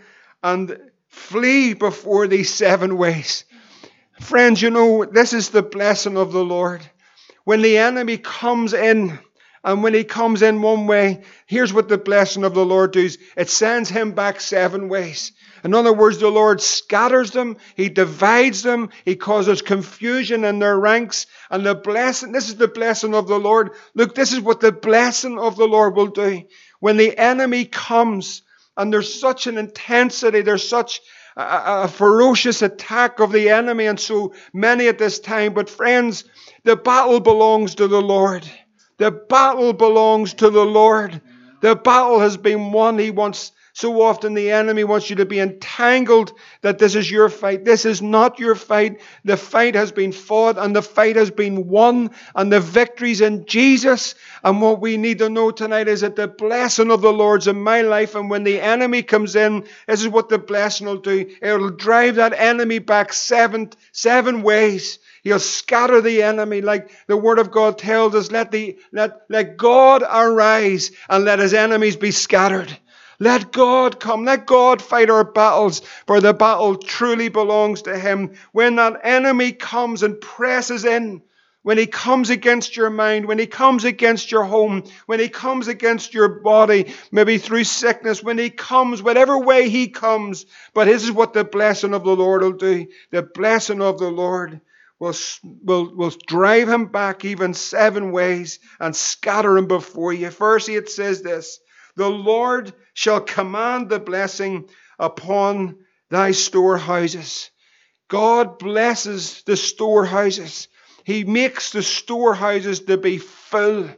and 0.44 0.77
flee 1.08 1.74
before 1.74 2.27
thee 2.27 2.44
seven 2.44 2.98
ways. 2.98 3.46
Friends, 4.22 4.62
you 4.62 4.70
know, 4.70 5.06
this 5.06 5.34
is 5.34 5.50
the 5.50 5.63
blessing 5.63 6.15
of 6.15 6.32
the 6.32 6.46
Lord. 6.46 6.88
When 7.46 7.63
the 7.63 7.80
enemy 7.80 8.18
comes 8.18 8.74
in, 8.74 9.18
and 9.63 9.82
when 9.82 9.96
he 9.96 10.03
comes 10.03 10.44
in 10.44 10.62
one 10.62 10.86
way, 10.86 11.24
here's 11.48 11.74
what 11.74 11.88
the 11.88 11.98
blessing 11.98 12.44
of 12.44 12.53
the 12.53 12.65
Lord 12.65 12.92
does 12.92 13.18
it 13.36 13.50
sends 13.50 13.89
him 13.89 14.12
back 14.12 14.39
seven 14.39 14.88
ways. 14.88 15.32
In 15.63 15.74
other 15.74 15.94
words, 15.94 16.20
the 16.20 16.30
Lord 16.30 16.62
scatters 16.62 17.32
them, 17.32 17.56
He 17.75 17.88
divides 17.88 18.62
them, 18.62 18.89
He 19.06 19.15
causes 19.15 19.62
confusion 19.62 20.44
in 20.44 20.60
their 20.60 20.77
ranks. 20.77 21.25
And 21.50 21.65
the 21.65 21.74
blessing, 21.74 22.34
this 22.34 22.50
is 22.50 22.58
the 22.58 22.68
blessing 22.68 23.15
of 23.15 23.27
the 23.27 23.39
Lord. 23.39 23.72
Look, 23.96 24.13
this 24.13 24.34
is 24.34 24.42
what 24.42 24.60
the 24.60 24.74
blessing 24.74 25.39
of 25.39 25.56
the 25.56 25.65
Lord 25.65 25.96
will 25.96 26.08
do. 26.08 26.44
When 26.83 26.97
the 26.97 27.17
enemy 27.17 27.63
comes, 27.63 28.41
and 28.75 28.91
there's 28.91 29.17
such 29.17 29.47
an 29.47 29.57
intensity, 29.57 30.41
there's 30.41 30.67
such 30.67 30.99
a, 31.37 31.83
a, 31.83 31.87
ferocious 31.87 32.61
attack 32.61 33.21
of 33.21 33.31
the 33.31 33.51
enemy, 33.51 33.85
and 33.85 33.97
so 33.97 34.33
many 34.53 34.89
at 34.89 34.97
this 34.97 35.17
time. 35.17 35.53
But 35.53 35.69
friends, 35.69 36.25
the 36.65 36.75
battle 36.75 37.21
belongs 37.21 37.75
to 37.75 37.87
the 37.87 38.01
Lord. 38.01 38.45
The 38.97 39.11
battle 39.11 39.71
belongs 39.71 40.33
to 40.33 40.49
the 40.49 40.65
Lord. 40.65 41.21
The 41.61 41.77
battle 41.77 42.19
has 42.19 42.35
been 42.35 42.73
won. 42.73 42.99
He 42.99 43.11
wants 43.11 43.53
so 43.75 44.03
often 44.03 44.36
the 44.36 44.51
enemy 44.51 44.84
wants 44.84 45.10
you 45.10 45.15
to 45.15 45.25
be 45.25 45.39
entangled 45.39 46.34
that 46.62 46.77
this 46.77 46.94
is 46.94 47.10
your 47.10 47.27
fight. 47.27 47.65
This 47.65 47.86
is 47.86 48.03
not 48.03 48.38
your 48.38 48.53
fight. 48.53 49.01
The 49.25 49.36
fight 49.36 49.74
has 49.74 49.92
been 49.92 50.12
fought 50.12 50.60
and 50.60 50.75
the 50.75 50.84
fight 50.84 51.15
has 51.15 51.32
been 51.32 51.68
won 51.68 52.12
and 52.36 52.53
the 52.53 52.60
victory's 52.60 53.20
in 53.20 53.48
Jesus. 53.48 54.13
And 54.44 54.62
what 54.62 54.80
we 54.80 54.98
need 54.98 55.18
to 55.20 55.30
know 55.30 55.50
tonight 55.50 55.88
is 55.88 56.01
that 56.01 56.15
the 56.15 56.27
blessing 56.27 56.92
of 56.92 57.01
the 57.01 57.12
Lord's 57.12 57.48
in 57.48 57.63
my 57.63 57.82
life. 57.82 58.13
And 58.13 58.30
when 58.30 58.44
the 58.44 58.62
enemy 58.62 59.01
comes 59.01 59.36
in, 59.36 59.65
this 59.88 60.01
is 60.01 60.08
what 60.08 60.30
the 60.30 60.38
blessing 60.38 60.86
will 60.86 60.98
do. 60.98 61.36
It'll 61.42 61.72
drive 61.72 62.15
that 62.15 62.34
enemy 62.34 62.77
back 62.77 63.12
seven, 63.12 63.72
seven 63.92 64.44
ways. 64.44 65.00
He'll 65.24 65.39
scatter 65.39 66.00
the 66.00 66.22
enemy 66.22 66.62
like 66.62 66.92
the 67.08 67.18
word 67.18 67.39
of 67.39 67.50
God 67.50 67.80
tells 67.80 68.13
us. 68.13 68.30
Let 68.30 68.51
the, 68.51 68.77
let, 68.92 69.22
let 69.30 69.58
God 69.58 70.03
arise 70.03 70.92
and 71.10 71.25
let 71.25 71.39
his 71.39 71.56
enemies 71.56 71.96
be 71.96 72.12
scattered. 72.12 72.77
Let 73.24 73.53
God 73.53 74.01
come. 74.01 74.25
Let 74.25 74.46
God 74.46 74.82
fight 74.82 75.10
our 75.10 75.24
battles, 75.24 75.80
for 76.08 76.20
the 76.20 76.34
battle 76.34 76.75
truly 76.75 77.30
belongs 77.30 77.84
to 77.84 77.98
Him. 77.98 78.34
When 78.51 78.75
that 78.75 79.00
enemy 79.01 79.53
comes 79.53 80.03
and 80.03 80.20
presses 80.20 80.84
in, 80.84 81.22
when 81.62 81.77
he 81.77 81.88
comes 81.88 82.30
against 82.30 82.75
your 82.75 82.89
mind, 82.89 83.25
when 83.25 83.39
he 83.39 83.48
comes 83.48 83.86
against 83.86 84.30
your 84.30 84.44
home, 84.44 84.84
when 85.06 85.22
he 85.22 85.30
comes 85.30 85.70
against 85.70 86.13
your 86.13 86.27
body, 86.42 86.94
maybe 87.13 87.38
through 87.38 87.63
sickness, 87.63 88.22
when 88.22 88.38
he 88.38 88.50
comes, 88.50 89.01
whatever 89.01 89.39
way 89.39 89.70
he 89.70 89.88
comes, 89.88 90.46
but 90.74 90.86
this 90.86 91.06
is 91.06 91.12
what 91.12 91.32
the 91.32 91.46
blessing 91.46 91.94
of 91.94 92.03
the 92.03 92.18
Lord 92.18 92.42
will 92.42 92.51
do. 92.51 92.88
The 93.12 93.24
blessing 93.24 93.82
of 93.82 94.00
the 94.00 94.10
Lord 94.10 94.60
will, 95.00 95.15
will, 95.63 95.96
will 95.96 96.12
drive 96.27 96.68
him 96.68 96.88
back 96.88 97.24
even 97.24 97.53
seven 97.53 98.12
ways 98.12 98.60
and 98.82 98.94
scatter 98.94 99.58
him 99.58 99.68
before 99.68 100.12
you. 100.12 100.30
Firstly, 100.30 100.75
it 100.75 100.89
says 100.89 101.22
this 101.22 101.62
the 101.95 102.09
Lord 102.09 102.73
shall 102.93 103.21
command 103.21 103.89
the 103.89 104.00
blessing 104.00 104.69
upon 105.00 105.77
thy 106.09 106.31
storehouses. 106.31 107.50
God 108.07 108.59
blesses 108.59 109.43
the 109.43 109.57
storehouses. 109.57 110.67
He 111.03 111.23
makes 111.23 111.71
the 111.71 111.83
storehouses 111.83 112.81
to 112.81 112.97
be 112.97 113.17
full. 113.17 113.89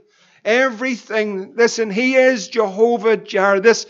Everything, 0.44 1.54
listen, 1.56 1.90
He 1.90 2.16
is 2.16 2.48
Jehovah 2.48 3.18
Jireh. 3.18 3.62
This, 3.62 3.86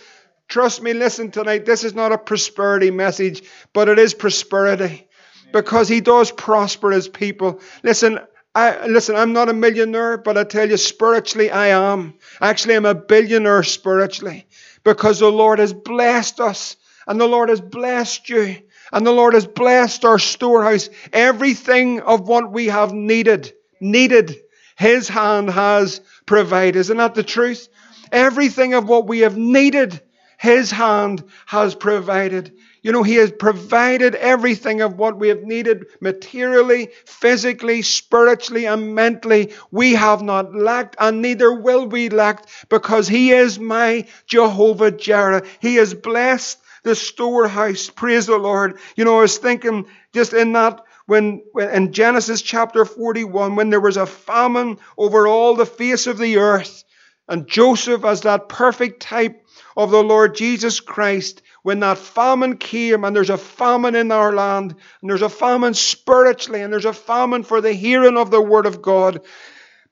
trust 0.48 0.82
me, 0.82 0.94
listen 0.94 1.32
tonight, 1.32 1.66
this 1.66 1.84
is 1.84 1.94
not 1.94 2.12
a 2.12 2.18
prosperity 2.18 2.92
message, 2.92 3.44
but 3.74 3.90
it 3.90 4.00
is 4.00 4.14
prosperity 4.14 5.08
because 5.52 5.88
He 5.88 6.02
does 6.02 6.32
prosper 6.32 6.92
His 6.92 7.08
people. 7.08 7.62
Listen, 7.84 8.20
I, 8.56 8.88
listen, 8.88 9.18
I'm 9.18 9.34
not 9.34 9.50
a 9.50 9.54
millionaire, 9.54 10.18
but 10.18 10.38
I 10.38 10.46
tell 10.46 10.70
you, 10.70 10.78
spiritually, 10.78 11.52
I 11.52 11.68
am. 11.68 12.14
Actually, 12.40 12.76
I'm 12.76 12.86
a 12.86 12.96
billionaire 12.96 13.64
spiritually 13.64 14.48
because 14.86 15.20
the 15.20 15.30
Lord 15.30 15.60
has 15.60 15.74
blessed 15.74 16.40
us 16.40 16.78
and 17.06 17.20
the 17.20 17.28
Lord 17.28 17.50
has 17.50 17.60
blessed 17.60 18.30
you 18.30 18.56
and 18.94 19.06
the 19.06 19.12
Lord 19.12 19.34
has 19.34 19.46
blessed 19.46 20.06
our 20.06 20.20
storehouse. 20.20 20.90
Everything 21.12 22.00
of 22.00 22.30
what 22.30 22.50
we 22.50 22.68
have 22.68 22.94
needed, 22.94 23.52
needed, 23.82 24.38
His 24.78 25.10
hand 25.10 25.50
has 25.50 26.00
provided. 26.26 26.78
Isn't 26.78 26.98
that 26.98 27.14
the 27.14 27.24
truth? 27.24 27.68
Everything 28.10 28.74
of 28.74 28.88
what 28.88 29.06
we 29.06 29.20
have 29.20 29.38
needed, 29.38 30.00
His 30.40 30.72
hand 30.72 31.26
has 31.46 31.76
provided. 31.76 32.56
You 32.86 32.92
know, 32.92 33.02
He 33.02 33.16
has 33.16 33.32
provided 33.32 34.14
everything 34.14 34.82
of 34.82 35.00
what 35.00 35.18
we 35.18 35.30
have 35.30 35.42
needed 35.42 35.88
materially, 36.02 36.90
physically, 37.06 37.82
spiritually, 37.82 38.66
and 38.66 38.94
mentally. 38.94 39.54
We 39.72 39.96
have 39.96 40.22
not 40.22 40.54
lacked, 40.54 40.96
and 41.00 41.20
neither 41.20 41.52
will 41.52 41.88
we 41.88 42.10
lack, 42.10 42.48
because 42.70 43.08
He 43.08 43.32
is 43.32 43.58
my 43.58 44.06
Jehovah 44.28 44.92
Jireh. 44.92 45.48
He 45.62 45.78
has 45.78 45.96
blessed 45.96 46.60
the 46.84 46.94
storehouse. 46.94 47.90
Praise 47.90 48.28
the 48.28 48.38
Lord. 48.38 48.78
You 48.96 49.06
know, 49.06 49.18
I 49.18 49.22
was 49.22 49.40
thinking 49.40 49.88
just 50.14 50.34
in 50.34 50.54
that 50.54 50.84
when, 51.08 51.42
when, 51.54 51.72
in 51.72 51.92
Genesis 51.92 52.44
chapter 52.44 52.86
41, 52.86 53.56
when 53.56 53.72
there 53.72 53.80
was 53.80 53.98
a 53.98 54.06
famine 54.06 54.78
over 54.96 55.26
all 55.28 55.56
the 55.56 55.66
face 55.66 56.06
of 56.06 56.20
the 56.20 56.38
earth, 56.38 56.84
and 57.28 57.48
Joseph, 57.48 58.06
as 58.06 58.22
that 58.22 58.48
perfect 58.48 59.02
type 59.02 59.44
of 59.76 59.90
the 59.90 60.04
Lord 60.04 60.36
Jesus 60.36 60.80
Christ, 60.80 61.42
when 61.66 61.80
that 61.80 61.98
famine 61.98 62.58
came, 62.58 63.04
and 63.04 63.16
there's 63.16 63.32
a 63.32 63.40
famine 63.40 63.96
in 63.96 64.12
our 64.12 64.32
land, 64.32 64.76
and 65.02 65.10
there's 65.10 65.24
a 65.24 65.30
famine 65.30 65.74
spiritually, 65.74 66.62
and 66.62 66.72
there's 66.72 66.86
a 66.86 66.94
famine 66.94 67.42
for 67.42 67.60
the 67.60 67.74
hearing 67.74 68.18
of 68.18 68.30
the 68.30 68.40
Word 68.40 68.68
of 68.68 68.84
God. 68.84 69.22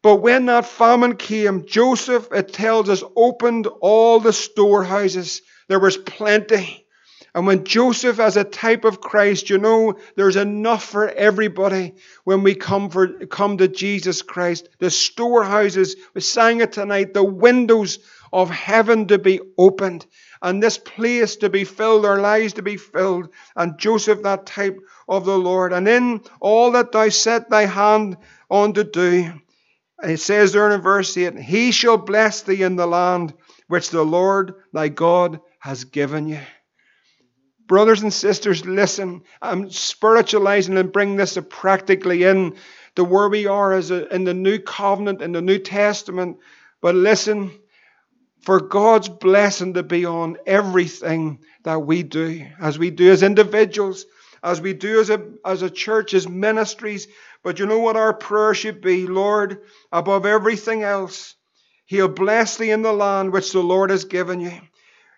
But 0.03 0.17
when 0.17 0.45
that 0.45 0.67
famine 0.67 1.15
came, 1.15 1.65
Joseph, 1.65 2.27
it 2.31 2.53
tells 2.53 2.89
us, 2.89 3.03
opened 3.15 3.65
all 3.81 4.19
the 4.19 4.33
storehouses. 4.33 5.41
There 5.67 5.79
was 5.79 5.97
plenty. 5.97 6.85
And 7.33 7.47
when 7.47 7.63
Joseph, 7.63 8.19
as 8.19 8.37
a 8.37 8.43
type 8.43 8.85
of 8.85 9.01
Christ, 9.01 9.49
you 9.49 9.57
know, 9.57 9.95
there's 10.15 10.35
enough 10.35 10.83
for 10.83 11.09
everybody 11.09 11.95
when 12.23 12.43
we 12.43 12.53
come 12.53 12.91
for 12.91 13.25
come 13.25 13.57
to 13.57 13.67
Jesus 13.67 14.21
Christ. 14.21 14.69
The 14.77 14.91
storehouses, 14.91 15.95
we 16.13 16.21
sang 16.21 16.61
it 16.61 16.71
tonight, 16.71 17.15
the 17.15 17.23
windows 17.23 17.97
of 18.31 18.51
heaven 18.51 19.07
to 19.07 19.17
be 19.17 19.39
opened 19.57 20.05
and 20.43 20.61
this 20.61 20.77
place 20.77 21.37
to 21.37 21.49
be 21.49 21.63
filled, 21.63 22.05
our 22.05 22.19
lives 22.19 22.53
to 22.53 22.61
be 22.61 22.75
filled. 22.75 23.29
And 23.55 23.79
Joseph, 23.79 24.23
that 24.23 24.45
type 24.45 24.77
of 25.07 25.23
the 25.25 25.37
Lord. 25.37 25.71
And 25.71 25.87
in 25.87 26.21
all 26.41 26.71
that 26.71 26.91
thou 26.91 27.07
set 27.09 27.49
thy 27.49 27.65
hand 27.65 28.17
on 28.49 28.73
to 28.73 28.83
do, 28.83 29.31
it 30.03 30.17
says 30.17 30.51
there 30.51 30.69
in 30.69 30.81
verse 30.81 31.15
8, 31.15 31.39
He 31.39 31.71
shall 31.71 31.97
bless 31.97 32.41
thee 32.41 32.61
in 32.61 32.75
the 32.75 32.85
land 32.85 33.33
which 33.67 33.89
the 33.89 34.03
Lord 34.03 34.55
thy 34.73 34.89
God 34.89 35.39
has 35.59 35.85
given 35.85 36.27
you. 36.27 36.41
Brothers 37.65 38.03
and 38.03 38.13
sisters, 38.13 38.65
listen. 38.65 39.23
I'm 39.41 39.69
spiritualizing 39.69 40.77
and 40.77 40.91
bring 40.91 41.15
this 41.15 41.37
practically 41.49 42.23
in 42.23 42.57
to 42.97 43.05
where 43.05 43.29
we 43.29 43.47
are 43.47 43.71
as 43.71 43.91
a, 43.91 44.13
in 44.13 44.25
the 44.25 44.33
new 44.33 44.59
covenant, 44.59 45.21
in 45.21 45.31
the 45.31 45.41
New 45.41 45.57
Testament. 45.57 46.39
But 46.81 46.95
listen, 46.95 47.57
for 48.43 48.61
God's 48.61 49.09
blessing 49.09 49.75
to 49.75 49.83
be 49.83 50.05
on 50.05 50.37
everything 50.47 51.39
that 51.63 51.79
we 51.81 52.03
do, 52.03 52.45
as 52.61 52.79
we 52.79 52.91
do 52.91 53.11
as 53.11 53.23
individuals, 53.23 54.05
as 54.43 54.61
we 54.61 54.73
do 54.73 55.01
as 55.01 55.09
a, 55.11 55.21
as 55.45 55.63
a 55.63 55.71
church, 55.71 56.13
as 56.15 56.29
ministries. 56.29 57.07
But 57.43 57.59
you 57.59 57.67
know 57.67 57.79
what 57.79 57.97
our 57.97 58.13
prayer 58.13 58.55
should 58.55 58.81
be? 58.81 59.07
Lord, 59.07 59.61
above 59.91 60.25
everything 60.25 60.83
else, 60.83 61.35
He'll 61.85 62.09
bless 62.09 62.57
thee 62.57 62.71
in 62.71 62.83
the 62.83 62.93
land 62.93 63.33
which 63.33 63.51
the 63.53 63.61
Lord 63.61 63.91
has 63.91 64.05
given 64.05 64.41
you. 64.41 64.53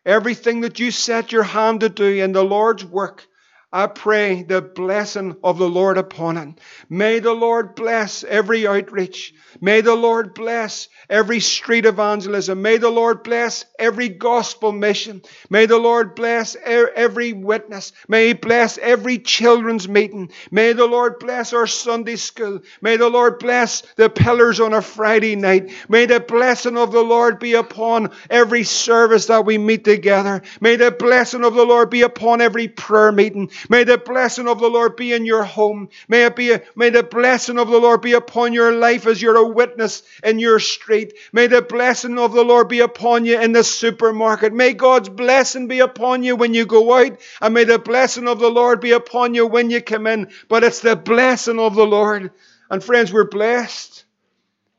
everything 0.05 0.61
that 0.63 0.79
you 0.79 0.91
set 0.91 1.33
your 1.33 1.43
hand 1.43 1.81
to 1.81 1.89
do 1.89 2.05
in 2.05 2.33
the 2.33 2.43
Lord's 2.43 2.85
work, 2.85 3.27
I 3.73 3.87
pray 3.87 4.43
the 4.43 4.61
blessing 4.61 5.35
of 5.43 5.57
the 5.57 5.67
Lord 5.67 5.97
upon 5.97 6.37
it. 6.37 6.59
May 6.89 7.19
the 7.19 7.33
Lord 7.33 7.75
bless 7.75 8.23
every 8.23 8.65
outreach. 8.67 9.33
May 9.59 9.81
the 9.81 9.95
Lord 9.95 10.33
bless 10.33 10.87
every 11.09 11.39
street 11.39 11.85
evangelism. 11.85 12.61
May 12.61 12.77
the 12.77 12.89
Lord 12.89 13.23
bless 13.23 13.65
every 13.77 14.09
gospel 14.09 14.71
mission. 14.71 15.21
May 15.49 15.65
the 15.65 15.77
Lord 15.77 16.15
bless 16.15 16.55
every 16.55 17.33
witness. 17.33 17.91
May 18.07 18.27
He 18.27 18.33
bless 18.33 18.77
every 18.77 19.17
children's 19.17 19.87
meeting. 19.89 20.31
May 20.51 20.73
the 20.73 20.85
Lord 20.85 21.19
bless 21.19 21.51
our 21.53 21.67
Sunday 21.67 22.15
school. 22.15 22.61
May 22.81 22.97
the 22.97 23.09
Lord 23.09 23.39
bless 23.39 23.81
the 23.95 24.09
pillars 24.09 24.59
on 24.59 24.73
a 24.73 24.81
Friday 24.81 25.35
night. 25.35 25.71
May 25.89 26.05
the 26.05 26.19
blessing 26.19 26.77
of 26.77 26.91
the 26.91 27.03
Lord 27.03 27.39
be 27.39 27.53
upon 27.53 28.11
every 28.29 28.63
service 28.63 29.25
that 29.27 29.45
we 29.45 29.57
meet 29.57 29.83
together. 29.83 30.43
May 30.61 30.75
the 30.75 30.91
blessing 30.91 31.43
of 31.43 31.55
the 31.55 31.65
Lord 31.65 31.89
be 31.89 32.03
upon 32.03 32.41
every 32.41 32.67
prayer 32.67 33.11
meeting. 33.11 33.51
May 33.69 33.83
the 33.83 33.97
blessing 33.97 34.47
of 34.47 34.59
the 34.59 34.69
Lord 34.69 34.95
be 34.95 35.13
in 35.13 35.25
your 35.25 35.43
home. 35.43 35.89
May 36.07 36.25
it 36.25 36.35
be, 36.35 36.51
a, 36.51 36.61
may 36.75 36.89
the 36.89 37.03
blessing 37.03 37.57
of 37.57 37.69
the 37.69 37.77
Lord 37.79 38.01
be 38.01 38.13
upon 38.13 38.53
your 38.53 38.71
life 38.71 39.07
as 39.07 39.21
you're 39.21 39.37
a 39.37 39.47
witness 39.47 40.03
in 40.23 40.39
your 40.39 40.59
street. 40.59 41.13
May 41.31 41.47
the 41.47 41.61
blessing 41.61 42.19
of 42.19 42.33
the 42.33 42.43
Lord 42.43 42.67
be 42.67 42.79
upon 42.79 43.25
you 43.25 43.39
in 43.39 43.51
the 43.51 43.63
supermarket. 43.63 44.53
May 44.53 44.73
God's 44.73 45.09
blessing 45.09 45.67
be 45.67 45.79
upon 45.79 46.23
you 46.23 46.35
when 46.35 46.53
you 46.53 46.65
go 46.65 46.93
out. 46.93 47.17
And 47.41 47.53
may 47.53 47.63
the 47.63 47.79
blessing 47.79 48.27
of 48.27 48.39
the 48.39 48.49
Lord 48.49 48.81
be 48.81 48.91
upon 48.91 49.33
you 49.33 49.47
when 49.47 49.69
you 49.69 49.81
come 49.81 50.07
in. 50.07 50.29
But 50.47 50.63
it's 50.63 50.81
the 50.81 50.95
blessing 50.95 51.59
of 51.59 51.75
the 51.75 51.85
Lord. 51.85 52.31
And 52.69 52.83
friends, 52.83 53.11
we're 53.13 53.29
blessed. 53.29 54.05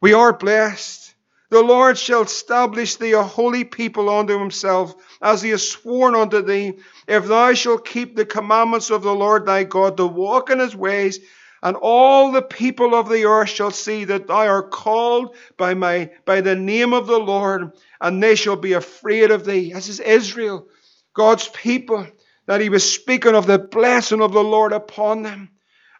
We 0.00 0.12
are 0.12 0.32
blessed. 0.32 1.06
The 1.48 1.62
Lord 1.62 1.96
shall 1.96 2.22
establish 2.22 2.96
thee 2.96 3.12
a 3.12 3.22
holy 3.22 3.62
people 3.62 4.10
unto 4.10 4.36
himself, 4.36 4.94
as 5.22 5.42
he 5.42 5.50
has 5.50 5.68
sworn 5.68 6.16
unto 6.16 6.42
thee, 6.42 6.74
if 7.06 7.26
thou 7.26 7.54
shalt 7.54 7.86
keep 7.86 8.16
the 8.16 8.26
commandments 8.26 8.90
of 8.90 9.02
the 9.02 9.14
Lord 9.14 9.46
thy 9.46 9.64
God 9.64 9.96
to 9.96 10.06
walk 10.06 10.50
in 10.50 10.58
his 10.58 10.74
ways, 10.74 11.20
and 11.62 11.76
all 11.76 12.32
the 12.32 12.42
people 12.42 12.94
of 12.94 13.08
the 13.08 13.24
earth 13.24 13.48
shall 13.48 13.70
see 13.70 14.04
that 14.04 14.26
thou 14.26 14.46
art 14.46 14.70
called 14.70 15.34
by 15.56 15.74
my 15.74 16.10
by 16.24 16.40
the 16.40 16.54
name 16.54 16.92
of 16.92 17.06
the 17.06 17.18
Lord, 17.18 17.72
and 18.00 18.22
they 18.22 18.34
shall 18.34 18.56
be 18.56 18.74
afraid 18.74 19.30
of 19.30 19.44
thee. 19.44 19.72
This 19.72 19.88
is 19.88 20.00
Israel, 20.00 20.68
God's 21.14 21.48
people, 21.48 22.06
that 22.46 22.60
he 22.60 22.68
was 22.68 22.90
speaking 22.90 23.34
of 23.34 23.46
the 23.46 23.58
blessing 23.58 24.20
of 24.20 24.32
the 24.32 24.44
Lord 24.44 24.72
upon 24.72 25.22
them. 25.22 25.50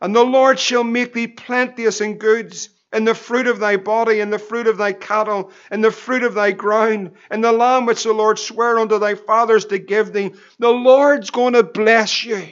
And 0.01 0.15
the 0.15 0.25
Lord 0.25 0.59
shall 0.59 0.85
make 0.85 1.15
thee 1.15 1.27
plenteous 1.27 2.01
in 2.01 2.19
goods 2.19 2.69
in 2.93 3.05
the 3.05 3.15
fruit 3.15 3.47
of 3.47 3.59
thy 3.59 3.77
body, 3.77 4.21
and 4.21 4.33
the 4.33 4.39
fruit 4.39 4.67
of 4.67 4.79
thy 4.79 4.93
cattle, 4.93 5.51
and 5.71 5.85
the 5.85 5.91
fruit 5.91 6.23
of 6.23 6.35
thy 6.35 6.53
ground, 6.53 7.13
and 7.31 7.43
the 7.43 7.53
land 7.53 7.87
which 7.87 8.05
the 8.05 8.13
Lord 8.13 8.39
sware 8.39 8.79
unto 8.79 8.99
thy 8.99 9.15
fathers 9.15 9.67
to 9.67 9.79
give 9.79 10.13
thee. 10.13 10.33
The 10.59 10.71
Lord's 10.71 11.31
going 11.31 11.55
to 11.55 11.63
bless 11.63 12.25
you 12.25 12.47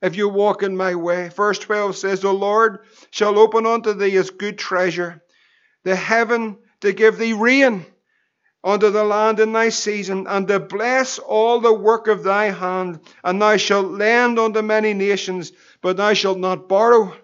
if 0.00 0.16
you 0.16 0.28
walk 0.28 0.62
in 0.62 0.76
my 0.76 0.94
way. 0.94 1.28
Verse 1.28 1.58
12 1.58 1.96
says, 1.96 2.20
The 2.20 2.32
Lord 2.32 2.80
shall 3.10 3.38
open 3.38 3.66
unto 3.66 3.94
thee 3.94 4.10
his 4.10 4.30
good 4.30 4.58
treasure, 4.58 5.22
the 5.82 5.96
heaven 5.96 6.58
to 6.80 6.92
give 6.92 7.18
thee 7.18 7.32
rain 7.32 7.84
unto 8.62 8.90
the 8.90 9.04
land 9.04 9.40
in 9.40 9.52
thy 9.52 9.68
season, 9.68 10.26
and 10.26 10.48
to 10.48 10.60
bless 10.60 11.18
all 11.18 11.60
the 11.60 11.74
work 11.74 12.06
of 12.08 12.22
thy 12.22 12.46
hand. 12.46 13.00
And 13.22 13.42
thou 13.42 13.56
shalt 13.56 13.86
lend 13.86 14.38
unto 14.38 14.62
many 14.62 14.94
nations, 14.94 15.52
but 15.82 15.98
thou 15.98 16.14
shalt 16.14 16.38
not 16.38 16.68
borrow. 16.68 17.14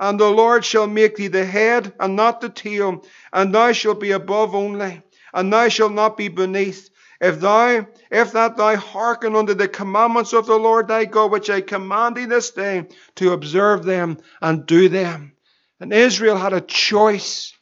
And 0.00 0.18
the 0.18 0.30
Lord 0.30 0.64
shall 0.64 0.86
make 0.86 1.16
thee 1.16 1.28
the 1.28 1.44
head 1.44 1.92
and 2.00 2.16
not 2.16 2.40
the 2.40 2.48
tail, 2.48 3.04
and 3.32 3.54
thou 3.54 3.72
shalt 3.72 4.00
be 4.00 4.10
above 4.10 4.54
only, 4.54 5.02
and 5.32 5.52
thou 5.52 5.68
shalt 5.68 5.92
not 5.92 6.16
be 6.16 6.28
beneath. 6.28 6.90
If 7.20 7.40
thou, 7.40 7.86
if 8.10 8.32
that 8.32 8.56
thou 8.56 8.74
hearken 8.74 9.36
unto 9.36 9.54
the 9.54 9.68
commandments 9.68 10.32
of 10.32 10.46
the 10.46 10.56
Lord 10.56 10.88
thy 10.88 11.04
God, 11.04 11.30
which 11.30 11.50
I 11.50 11.60
command 11.60 12.16
thee 12.16 12.24
this 12.24 12.50
day, 12.50 12.88
to 13.16 13.32
observe 13.32 13.84
them 13.84 14.18
and 14.40 14.66
do 14.66 14.88
them. 14.88 15.34
And 15.78 15.92
Israel 15.92 16.36
had 16.36 16.52
a 16.52 16.60
choice 16.60 17.54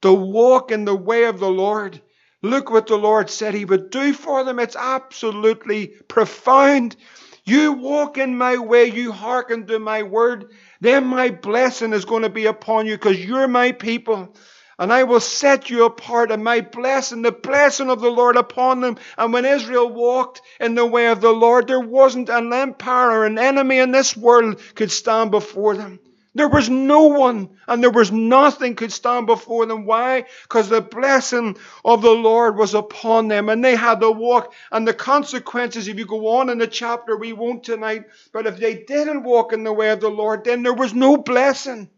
to 0.00 0.12
walk 0.12 0.70
in 0.70 0.84
the 0.86 0.96
way 0.96 1.24
of 1.24 1.38
the 1.38 1.50
Lord. 1.50 2.00
Look 2.42 2.70
what 2.70 2.86
the 2.86 2.96
Lord 2.96 3.30
said 3.30 3.54
he 3.54 3.64
would 3.64 3.90
do 3.90 4.12
for 4.12 4.44
them. 4.44 4.58
It's 4.58 4.76
absolutely 4.76 5.88
profound. 6.08 6.96
You 7.44 7.72
walk 7.72 8.16
in 8.18 8.38
my 8.38 8.56
way, 8.56 8.86
you 8.86 9.12
hearken 9.12 9.66
to 9.66 9.78
my 9.78 10.02
word, 10.02 10.52
then 10.80 11.06
my 11.06 11.30
blessing 11.30 11.92
is 11.92 12.04
going 12.04 12.22
to 12.22 12.28
be 12.28 12.46
upon 12.46 12.86
you 12.86 12.94
because 12.96 13.24
you're 13.24 13.48
my 13.48 13.72
people. 13.72 14.34
And 14.78 14.92
I 14.92 15.04
will 15.04 15.20
set 15.20 15.70
you 15.70 15.84
apart, 15.84 16.32
and 16.32 16.42
my 16.42 16.60
blessing, 16.60 17.22
the 17.22 17.30
blessing 17.30 17.90
of 17.90 18.00
the 18.00 18.10
Lord 18.10 18.36
upon 18.36 18.80
them. 18.80 18.96
And 19.16 19.32
when 19.32 19.44
Israel 19.44 19.88
walked 19.88 20.42
in 20.58 20.74
the 20.74 20.84
way 20.84 21.06
of 21.06 21.20
the 21.20 21.30
Lord, 21.30 21.68
there 21.68 21.78
wasn't 21.78 22.28
an 22.28 22.52
empire 22.52 23.20
or 23.20 23.24
an 23.24 23.38
enemy 23.38 23.78
in 23.78 23.92
this 23.92 24.16
world 24.16 24.60
could 24.74 24.90
stand 24.90 25.30
before 25.30 25.76
them. 25.76 26.00
There 26.36 26.48
was 26.48 26.68
no 26.68 27.04
one 27.04 27.50
and 27.68 27.80
there 27.80 27.90
was 27.90 28.10
nothing 28.10 28.74
could 28.74 28.92
stand 28.92 29.26
before 29.26 29.66
them. 29.66 29.86
Why? 29.86 30.24
Because 30.42 30.68
the 30.68 30.80
blessing 30.80 31.56
of 31.84 32.02
the 32.02 32.10
Lord 32.10 32.56
was 32.56 32.74
upon 32.74 33.28
them 33.28 33.48
and 33.48 33.64
they 33.64 33.76
had 33.76 34.00
to 34.00 34.10
walk. 34.10 34.52
And 34.72 34.86
the 34.86 34.94
consequences, 34.94 35.86
if 35.86 35.96
you 35.96 36.06
go 36.06 36.26
on 36.38 36.50
in 36.50 36.58
the 36.58 36.66
chapter, 36.66 37.16
we 37.16 37.32
won't 37.32 37.62
tonight, 37.62 38.06
but 38.32 38.48
if 38.48 38.58
they 38.58 38.82
didn't 38.82 39.22
walk 39.22 39.52
in 39.52 39.62
the 39.62 39.72
way 39.72 39.90
of 39.90 40.00
the 40.00 40.08
Lord, 40.08 40.44
then 40.44 40.64
there 40.64 40.74
was 40.74 40.92
no 40.92 41.16
blessing. 41.16 41.88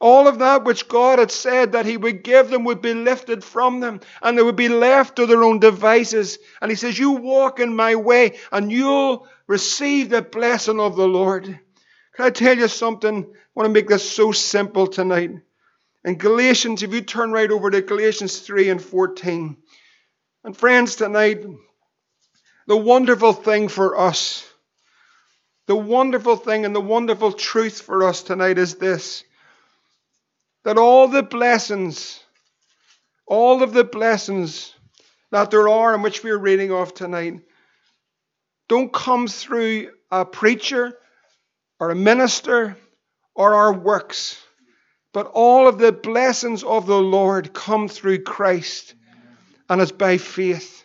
All 0.00 0.28
of 0.28 0.38
that 0.38 0.64
which 0.64 0.88
God 0.88 1.18
had 1.18 1.32
said 1.32 1.72
that 1.72 1.86
He 1.86 1.96
would 1.96 2.22
give 2.22 2.50
them 2.50 2.64
would 2.64 2.80
be 2.80 2.94
lifted 2.94 3.42
from 3.42 3.80
them 3.80 4.00
and 4.22 4.38
they 4.38 4.42
would 4.42 4.56
be 4.56 4.68
left 4.68 5.16
to 5.16 5.26
their 5.26 5.42
own 5.42 5.58
devices. 5.58 6.38
And 6.62 6.70
He 6.70 6.76
says, 6.76 6.98
You 6.98 7.10
walk 7.10 7.58
in 7.58 7.74
my 7.74 7.96
way 7.96 8.38
and 8.52 8.70
you'll 8.70 9.26
receive 9.48 10.08
the 10.08 10.22
blessing 10.22 10.78
of 10.78 10.94
the 10.94 11.08
Lord. 11.08 11.58
Can 12.20 12.26
I 12.26 12.32
tell 12.32 12.58
you 12.58 12.68
something? 12.68 13.24
I 13.24 13.36
want 13.54 13.66
to 13.66 13.72
make 13.72 13.88
this 13.88 14.06
so 14.06 14.30
simple 14.30 14.86
tonight. 14.86 15.30
In 16.04 16.18
Galatians, 16.18 16.82
if 16.82 16.92
you 16.92 17.00
turn 17.00 17.32
right 17.32 17.50
over 17.50 17.70
to 17.70 17.80
Galatians 17.80 18.40
3 18.40 18.68
and 18.68 18.82
14. 18.82 19.56
And 20.44 20.54
friends, 20.54 20.96
tonight, 20.96 21.46
the 22.66 22.76
wonderful 22.76 23.32
thing 23.32 23.68
for 23.68 23.98
us, 23.98 24.46
the 25.66 25.74
wonderful 25.74 26.36
thing 26.36 26.66
and 26.66 26.76
the 26.76 26.80
wonderful 26.82 27.32
truth 27.32 27.80
for 27.80 28.04
us 28.04 28.22
tonight 28.22 28.58
is 28.58 28.74
this 28.74 29.24
that 30.64 30.76
all 30.76 31.08
the 31.08 31.22
blessings, 31.22 32.22
all 33.26 33.62
of 33.62 33.72
the 33.72 33.84
blessings 33.84 34.74
that 35.30 35.50
there 35.50 35.70
are 35.70 35.94
and 35.94 36.02
which 36.02 36.22
we're 36.22 36.36
reading 36.36 36.70
of 36.70 36.92
tonight, 36.92 37.40
don't 38.68 38.92
come 38.92 39.26
through 39.26 39.90
a 40.10 40.26
preacher 40.26 40.98
or 41.80 41.90
a 41.90 41.96
minister 41.96 42.76
or 43.34 43.54
our 43.54 43.72
works, 43.72 44.40
but 45.12 45.26
all 45.32 45.66
of 45.66 45.78
the 45.78 45.90
blessings 45.90 46.62
of 46.62 46.86
the 46.86 47.00
Lord 47.00 47.54
come 47.54 47.88
through 47.88 48.22
Christ, 48.22 48.94
and 49.68 49.80
it's 49.80 49.90
by 49.90 50.18
faith. 50.18 50.84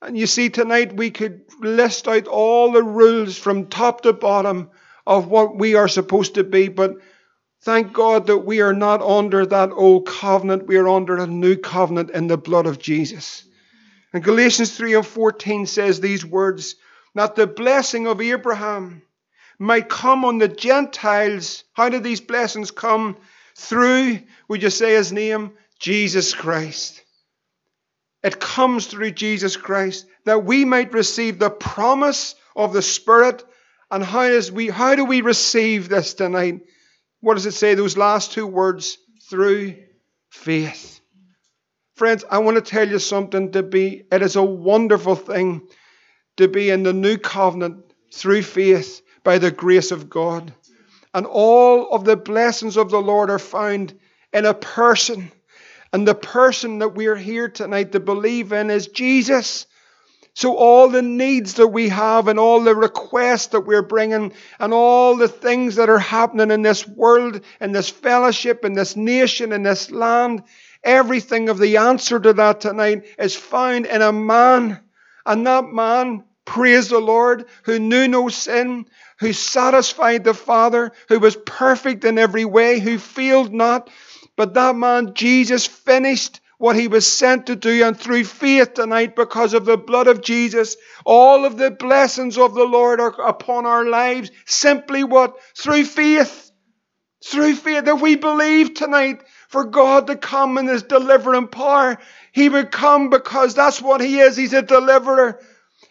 And 0.00 0.16
you 0.16 0.26
see, 0.26 0.48
tonight 0.48 0.96
we 0.96 1.10
could 1.10 1.42
list 1.58 2.08
out 2.08 2.28
all 2.28 2.72
the 2.72 2.82
rules 2.82 3.36
from 3.36 3.66
top 3.66 4.02
to 4.02 4.12
bottom 4.12 4.70
of 5.06 5.26
what 5.26 5.56
we 5.56 5.74
are 5.74 5.88
supposed 5.88 6.36
to 6.36 6.44
be, 6.44 6.68
but 6.68 6.96
thank 7.62 7.92
God 7.92 8.28
that 8.28 8.38
we 8.38 8.60
are 8.60 8.72
not 8.72 9.02
under 9.02 9.44
that 9.44 9.72
old 9.72 10.06
covenant. 10.06 10.66
We 10.66 10.76
are 10.76 10.88
under 10.88 11.18
a 11.18 11.26
new 11.26 11.56
covenant 11.56 12.10
in 12.10 12.28
the 12.28 12.38
blood 12.38 12.66
of 12.66 12.78
Jesus. 12.78 13.44
And 14.12 14.24
Galatians 14.24 14.76
3 14.76 14.94
and 14.94 15.06
14 15.06 15.66
says 15.66 16.00
these 16.00 16.24
words, 16.24 16.76
that 17.14 17.34
the 17.34 17.46
blessing 17.46 18.06
of 18.06 18.20
Abraham 18.20 19.02
might 19.60 19.90
come 19.90 20.24
on 20.24 20.38
the 20.38 20.48
Gentiles. 20.48 21.64
How 21.74 21.90
did 21.90 22.02
these 22.02 22.22
blessings 22.22 22.70
come? 22.70 23.18
Through, 23.54 24.20
would 24.48 24.62
you 24.62 24.70
say 24.70 24.94
his 24.94 25.12
name? 25.12 25.52
Jesus 25.78 26.34
Christ. 26.34 27.02
It 28.22 28.40
comes 28.40 28.86
through 28.86 29.10
Jesus 29.12 29.58
Christ 29.58 30.06
that 30.24 30.44
we 30.44 30.64
might 30.64 30.94
receive 30.94 31.38
the 31.38 31.50
promise 31.50 32.34
of 32.56 32.72
the 32.72 32.80
Spirit. 32.80 33.44
And 33.90 34.02
how, 34.02 34.28
does 34.28 34.50
we, 34.50 34.68
how 34.68 34.94
do 34.94 35.04
we 35.04 35.20
receive 35.20 35.90
this 35.90 36.14
tonight? 36.14 36.62
What 37.20 37.34
does 37.34 37.44
it 37.44 37.52
say? 37.52 37.74
Those 37.74 37.98
last 37.98 38.32
two 38.32 38.46
words 38.46 38.96
through 39.28 39.76
faith. 40.30 41.00
Friends, 41.96 42.24
I 42.30 42.38
want 42.38 42.56
to 42.56 42.62
tell 42.62 42.88
you 42.88 42.98
something 42.98 43.52
to 43.52 43.62
be, 43.62 44.04
it 44.10 44.22
is 44.22 44.36
a 44.36 44.42
wonderful 44.42 45.16
thing 45.16 45.68
to 46.38 46.48
be 46.48 46.70
in 46.70 46.82
the 46.82 46.94
new 46.94 47.18
covenant 47.18 47.84
through 48.10 48.42
faith 48.42 49.02
by 49.24 49.38
the 49.38 49.50
grace 49.50 49.90
of 49.90 50.10
God. 50.10 50.52
And 51.12 51.26
all 51.26 51.90
of 51.90 52.04
the 52.04 52.16
blessings 52.16 52.76
of 52.76 52.90
the 52.90 53.00
Lord 53.00 53.30
are 53.30 53.38
found 53.38 53.98
in 54.32 54.46
a 54.46 54.54
person. 54.54 55.32
And 55.92 56.06
the 56.06 56.14
person 56.14 56.78
that 56.78 56.94
we 56.94 57.06
are 57.06 57.16
here 57.16 57.48
tonight 57.48 57.92
to 57.92 58.00
believe 58.00 58.52
in 58.52 58.70
is 58.70 58.88
Jesus. 58.88 59.66
So, 60.34 60.56
all 60.56 60.88
the 60.88 61.02
needs 61.02 61.54
that 61.54 61.66
we 61.66 61.88
have, 61.88 62.28
and 62.28 62.38
all 62.38 62.62
the 62.62 62.74
requests 62.74 63.48
that 63.48 63.62
we're 63.62 63.82
bringing, 63.82 64.32
and 64.60 64.72
all 64.72 65.16
the 65.16 65.28
things 65.28 65.74
that 65.74 65.90
are 65.90 65.98
happening 65.98 66.52
in 66.52 66.62
this 66.62 66.86
world, 66.86 67.40
in 67.60 67.72
this 67.72 67.90
fellowship, 67.90 68.64
in 68.64 68.74
this 68.74 68.94
nation, 68.94 69.52
in 69.52 69.64
this 69.64 69.90
land, 69.90 70.44
everything 70.84 71.48
of 71.48 71.58
the 71.58 71.78
answer 71.78 72.20
to 72.20 72.32
that 72.34 72.60
tonight 72.60 73.04
is 73.18 73.34
found 73.34 73.86
in 73.86 74.02
a 74.02 74.12
man 74.12 74.80
And 75.26 75.46
that 75.46 75.66
man, 75.66 76.24
praise 76.50 76.88
the 76.88 76.98
Lord, 76.98 77.44
who 77.62 77.78
knew 77.78 78.08
no 78.08 78.28
sin, 78.28 78.86
who 79.20 79.32
satisfied 79.32 80.24
the 80.24 80.34
Father, 80.34 80.90
who 81.08 81.20
was 81.20 81.36
perfect 81.36 82.04
in 82.04 82.18
every 82.18 82.44
way, 82.44 82.80
who 82.80 82.98
failed 82.98 83.54
not. 83.54 83.88
But 84.36 84.54
that 84.54 84.74
man, 84.74 85.14
Jesus, 85.14 85.68
finished 85.68 86.40
what 86.58 86.74
he 86.74 86.88
was 86.88 87.06
sent 87.06 87.46
to 87.46 87.54
do, 87.54 87.84
and 87.84 87.96
through 87.96 88.24
faith 88.24 88.74
tonight, 88.74 89.14
because 89.14 89.54
of 89.54 89.64
the 89.64 89.76
blood 89.76 90.08
of 90.08 90.22
Jesus, 90.22 90.76
all 91.04 91.44
of 91.44 91.56
the 91.56 91.70
blessings 91.70 92.36
of 92.36 92.54
the 92.54 92.64
Lord 92.64 93.00
are 93.00 93.14
upon 93.28 93.64
our 93.64 93.84
lives. 93.84 94.32
Simply 94.44 95.04
what? 95.04 95.36
Through 95.56 95.84
faith. 95.84 96.50
Through 97.24 97.54
faith. 97.54 97.84
that 97.84 98.00
we 98.00 98.16
believe 98.16 98.74
tonight 98.74 99.22
for 99.48 99.66
God 99.66 100.08
to 100.08 100.16
come 100.16 100.58
in 100.58 100.66
His 100.66 100.82
delivering 100.82 101.46
power, 101.46 101.96
He 102.32 102.48
would 102.48 102.72
come 102.72 103.08
because 103.08 103.54
that's 103.54 103.80
what 103.80 104.00
He 104.00 104.18
is. 104.18 104.36
He's 104.36 104.52
a 104.52 104.62
deliverer. 104.62 105.40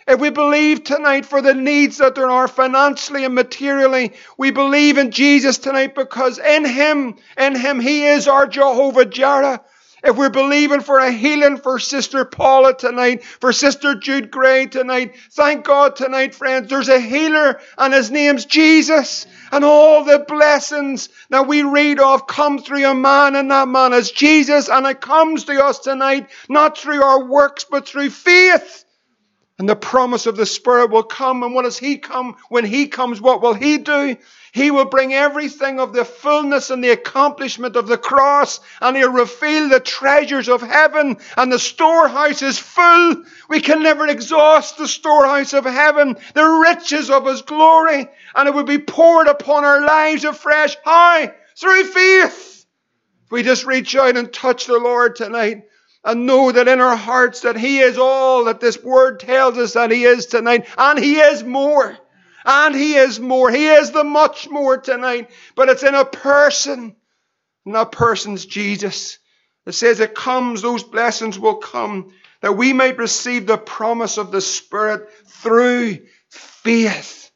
If 0.09 0.19
we 0.19 0.31
believe 0.31 0.83
tonight 0.83 1.27
for 1.27 1.39
the 1.39 1.53
needs 1.53 1.99
that 1.99 2.15
there 2.15 2.31
are 2.31 2.47
financially 2.47 3.25
and 3.25 3.35
materially, 3.35 4.13
we 4.39 4.49
believe 4.49 4.97
in 4.97 5.11
Jesus 5.11 5.59
tonight 5.59 5.93
because 5.93 6.39
in 6.39 6.65
Him, 6.65 7.17
in 7.37 7.55
Him, 7.55 7.79
He 7.79 8.07
is 8.07 8.27
our 8.27 8.47
Jehovah 8.47 9.05
Jireh. 9.05 9.61
If 10.03 10.17
we're 10.17 10.31
believing 10.31 10.81
for 10.81 10.97
a 10.97 11.11
healing 11.11 11.57
for 11.57 11.77
Sister 11.77 12.25
Paula 12.25 12.75
tonight, 12.75 13.23
for 13.23 13.53
Sister 13.53 13.93
Jude 13.93 14.31
Gray 14.31 14.65
tonight, 14.65 15.15
thank 15.33 15.63
God 15.63 15.95
tonight, 15.95 16.33
friends, 16.33 16.69
there's 16.69 16.89
a 16.89 16.99
healer 16.99 17.59
and 17.77 17.93
his 17.93 18.09
name's 18.09 18.45
Jesus. 18.45 19.27
And 19.51 19.63
all 19.63 20.05
the 20.05 20.25
blessings 20.27 21.09
that 21.29 21.45
we 21.45 21.61
read 21.61 21.99
of 21.99 22.25
come 22.25 22.57
through 22.57 22.87
a 22.87 22.95
man, 22.95 23.35
and 23.35 23.51
that 23.51 23.67
man 23.67 23.93
is 23.93 24.09
Jesus. 24.09 24.69
And 24.69 24.87
it 24.87 25.01
comes 25.01 25.43
to 25.43 25.63
us 25.63 25.77
tonight, 25.77 26.31
not 26.49 26.79
through 26.79 27.03
our 27.03 27.25
works, 27.25 27.67
but 27.69 27.87
through 27.87 28.09
faith. 28.09 28.85
And 29.59 29.67
the 29.67 29.75
promise 29.75 30.25
of 30.25 30.37
the 30.37 30.45
Spirit 30.45 30.89
will 30.89 31.03
come. 31.03 31.43
And 31.43 31.53
what 31.53 31.63
does 31.63 31.77
He 31.77 31.97
come? 31.97 32.37
When 32.47 32.63
He 32.63 32.87
comes, 32.87 33.19
what 33.19 33.41
will 33.41 33.53
He 33.53 33.77
do? 33.77 34.15
He 34.53 34.71
will 34.71 34.85
bring 34.85 35.13
everything 35.13 35.79
of 35.79 35.93
the 35.93 36.05
fullness 36.05 36.69
and 36.69 36.81
the 36.83 36.91
accomplishment 36.91 37.75
of 37.75 37.85
the 37.85 37.97
cross, 37.97 38.61
and 38.81 38.95
He'll 38.95 39.11
reveal 39.11 39.67
the 39.67 39.81
treasures 39.81 40.47
of 40.47 40.61
heaven, 40.61 41.17
and 41.35 41.51
the 41.51 41.59
storehouse 41.59 42.41
is 42.41 42.57
full. 42.57 43.23
We 43.49 43.59
can 43.59 43.83
never 43.83 44.07
exhaust 44.07 44.77
the 44.77 44.87
storehouse 44.87 45.53
of 45.53 45.65
heaven, 45.65 46.15
the 46.33 46.45
riches 46.45 47.09
of 47.09 47.27
His 47.27 47.41
glory, 47.41 48.07
and 48.35 48.47
it 48.47 48.55
will 48.55 48.63
be 48.63 48.79
poured 48.79 49.27
upon 49.27 49.65
our 49.65 49.85
lives 49.85 50.23
afresh. 50.23 50.77
How? 50.83 51.31
Through 51.57 51.83
faith. 51.83 52.65
We 53.29 53.43
just 53.43 53.65
reach 53.65 53.95
out 53.95 54.17
and 54.17 54.33
touch 54.33 54.65
the 54.65 54.79
Lord 54.79 55.15
tonight, 55.15 55.65
and 56.03 56.25
know 56.25 56.51
that 56.51 56.67
in 56.67 56.79
our 56.79 56.95
hearts 56.95 57.41
that 57.41 57.57
He 57.57 57.79
is 57.79 57.97
all 57.97 58.45
that 58.45 58.59
this 58.59 58.81
word 58.81 59.19
tells 59.19 59.57
us 59.57 59.73
that 59.73 59.91
He 59.91 60.03
is 60.03 60.25
tonight. 60.25 60.67
And 60.77 60.97
He 60.97 61.19
is 61.19 61.43
more. 61.43 61.97
And 62.45 62.73
He 62.73 62.95
is 62.95 63.19
more. 63.19 63.51
He 63.51 63.67
is 63.67 63.91
the 63.91 64.03
much 64.03 64.49
more 64.49 64.77
tonight. 64.77 65.29
But 65.55 65.69
it's 65.69 65.83
in 65.83 65.95
a 65.95 66.05
person. 66.05 66.95
And 67.65 67.75
that 67.75 67.91
person's 67.91 68.45
Jesus. 68.45 69.19
It 69.65 69.73
says 69.73 69.99
it 69.99 70.15
comes, 70.15 70.61
those 70.61 70.83
blessings 70.83 71.37
will 71.37 71.57
come, 71.57 72.13
that 72.41 72.53
we 72.53 72.71
might 72.73 72.97
receive 72.97 73.45
the 73.45 73.57
promise 73.57 74.17
of 74.17 74.31
the 74.31 74.41
Spirit 74.41 75.09
through 75.27 75.99
faith. 76.29 77.29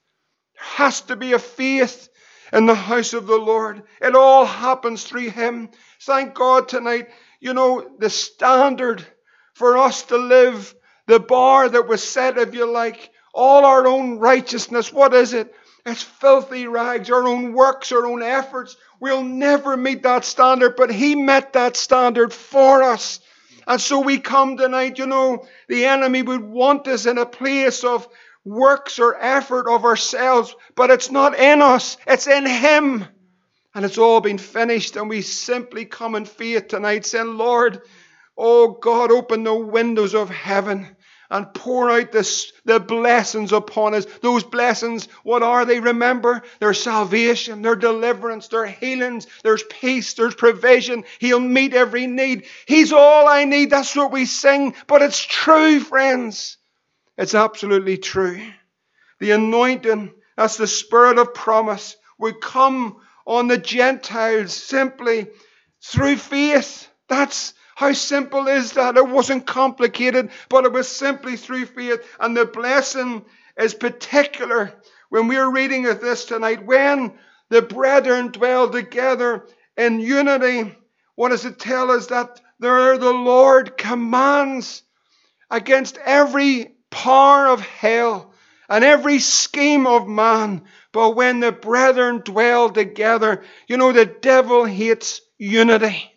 There 0.55 0.63
has 0.63 1.01
to 1.01 1.15
be 1.15 1.33
a 1.33 1.39
faith 1.39 2.09
in 2.53 2.65
the 2.65 2.75
house 2.75 3.13
of 3.13 3.27
the 3.27 3.37
Lord. 3.37 3.83
It 4.01 4.15
all 4.15 4.45
happens 4.45 5.03
through 5.03 5.31
Him. 5.31 5.69
Thank 6.01 6.33
God 6.33 6.69
tonight 6.69 7.09
you 7.43 7.53
know, 7.53 7.85
the 7.99 8.09
standard 8.09 9.05
for 9.53 9.77
us 9.77 10.03
to 10.03 10.17
live, 10.17 10.73
the 11.07 11.19
bar 11.19 11.67
that 11.67 11.89
was 11.89 12.01
set, 12.01 12.37
if 12.37 12.55
you 12.55 12.65
like, 12.71 13.11
all 13.33 13.65
our 13.65 13.85
own 13.85 14.17
righteousness. 14.17 14.93
What 14.93 15.13
is 15.13 15.33
it? 15.33 15.53
It's 15.85 16.01
filthy 16.01 16.67
rags, 16.67 17.11
our 17.11 17.27
own 17.27 17.51
works, 17.51 17.91
our 17.91 18.05
own 18.05 18.23
efforts. 18.23 18.77
We'll 19.01 19.23
never 19.23 19.75
meet 19.75 20.03
that 20.03 20.23
standard, 20.23 20.77
but 20.77 20.89
He 20.89 21.15
met 21.15 21.51
that 21.53 21.75
standard 21.75 22.31
for 22.31 22.81
us. 22.81 23.19
And 23.67 23.81
so 23.81 23.99
we 23.99 24.19
come 24.19 24.55
tonight, 24.55 24.97
you 24.97 25.05
know, 25.05 25.45
the 25.67 25.83
enemy 25.83 26.21
would 26.21 26.43
want 26.43 26.87
us 26.87 27.05
in 27.05 27.17
a 27.17 27.25
place 27.25 27.83
of 27.83 28.07
works 28.45 28.99
or 28.99 29.17
effort 29.19 29.67
of 29.67 29.83
ourselves, 29.83 30.55
but 30.75 30.91
it's 30.91 31.11
not 31.11 31.37
in 31.37 31.61
us, 31.61 31.97
it's 32.07 32.27
in 32.27 32.45
Him. 32.45 33.05
And 33.75 33.85
it's 33.85 33.97
all 33.97 34.21
been 34.21 34.37
finished, 34.37 34.95
and 34.95 35.09
we 35.09 35.21
simply 35.21 35.85
come 35.85 36.15
in 36.15 36.25
faith 36.25 36.67
tonight, 36.67 37.05
saying, 37.05 37.37
Lord, 37.37 37.81
oh 38.37 38.77
God, 38.79 39.11
open 39.11 39.43
the 39.43 39.55
windows 39.55 40.13
of 40.13 40.29
heaven 40.29 40.95
and 41.31 41.51
pour 41.55 41.89
out 41.89 42.11
this, 42.11 42.53
the 42.65 42.79
blessings 42.79 43.51
upon 43.51 43.95
us. 43.95 44.05
Those 44.21 44.43
blessings, 44.43 45.07
what 45.23 45.41
are 45.41 45.65
they? 45.65 45.79
Remember, 45.79 46.43
there's 46.59 46.83
salvation, 46.83 47.63
there's 47.63 47.79
deliverance, 47.79 48.47
there's 48.49 48.69
healings, 48.69 49.25
there's 49.43 49.63
peace, 49.63 50.13
there's 50.13 50.35
provision. 50.35 51.05
He'll 51.17 51.39
meet 51.39 51.73
every 51.73 52.05
need. 52.05 52.45
He's 52.67 52.93
all 52.93 53.27
I 53.27 53.45
need. 53.45 53.71
That's 53.71 53.95
what 53.95 54.11
we 54.11 54.25
sing. 54.25 54.75
But 54.85 55.01
it's 55.01 55.23
true, 55.23 55.79
friends. 55.79 56.57
It's 57.17 57.33
absolutely 57.33 57.97
true. 57.97 58.39
The 59.19 59.31
anointing, 59.31 60.13
that's 60.37 60.57
the 60.57 60.67
spirit 60.67 61.17
of 61.17 61.33
promise, 61.33 61.95
would 62.19 62.41
come 62.41 62.97
on 63.25 63.47
the 63.47 63.57
Gentiles 63.57 64.53
simply 64.53 65.27
through 65.81 66.17
faith. 66.17 66.87
That's 67.07 67.53
how 67.75 67.93
simple 67.93 68.47
is 68.47 68.73
that? 68.73 68.97
It 68.97 69.07
wasn't 69.07 69.47
complicated, 69.47 70.29
but 70.49 70.65
it 70.65 70.71
was 70.71 70.87
simply 70.87 71.37
through 71.37 71.65
faith. 71.65 72.01
And 72.19 72.35
the 72.35 72.45
blessing 72.45 73.25
is 73.57 73.73
particular 73.73 74.73
when 75.09 75.27
we're 75.27 75.49
reading 75.49 75.87
of 75.87 76.01
this 76.01 76.25
tonight. 76.25 76.65
When 76.65 77.13
the 77.49 77.61
brethren 77.61 78.29
dwell 78.29 78.69
together 78.69 79.47
in 79.77 79.99
unity, 79.99 80.75
what 81.15 81.29
does 81.29 81.45
it 81.45 81.59
tell 81.59 81.91
us? 81.91 82.07
That 82.07 82.41
there 82.59 82.97
the 82.97 83.11
Lord 83.11 83.77
commands 83.77 84.83
against 85.49 85.97
every 85.97 86.75
power 86.89 87.47
of 87.47 87.59
hell 87.59 88.32
and 88.69 88.83
every 88.83 89.19
scheme 89.19 89.87
of 89.87 90.07
man 90.07 90.63
but 90.93 91.15
when 91.15 91.39
the 91.39 91.51
brethren 91.51 92.19
dwell 92.19 92.69
together, 92.69 93.43
you 93.67 93.77
know, 93.77 93.91
the 93.91 94.05
devil 94.05 94.63
hates 94.63 95.21
unity. 95.39 96.11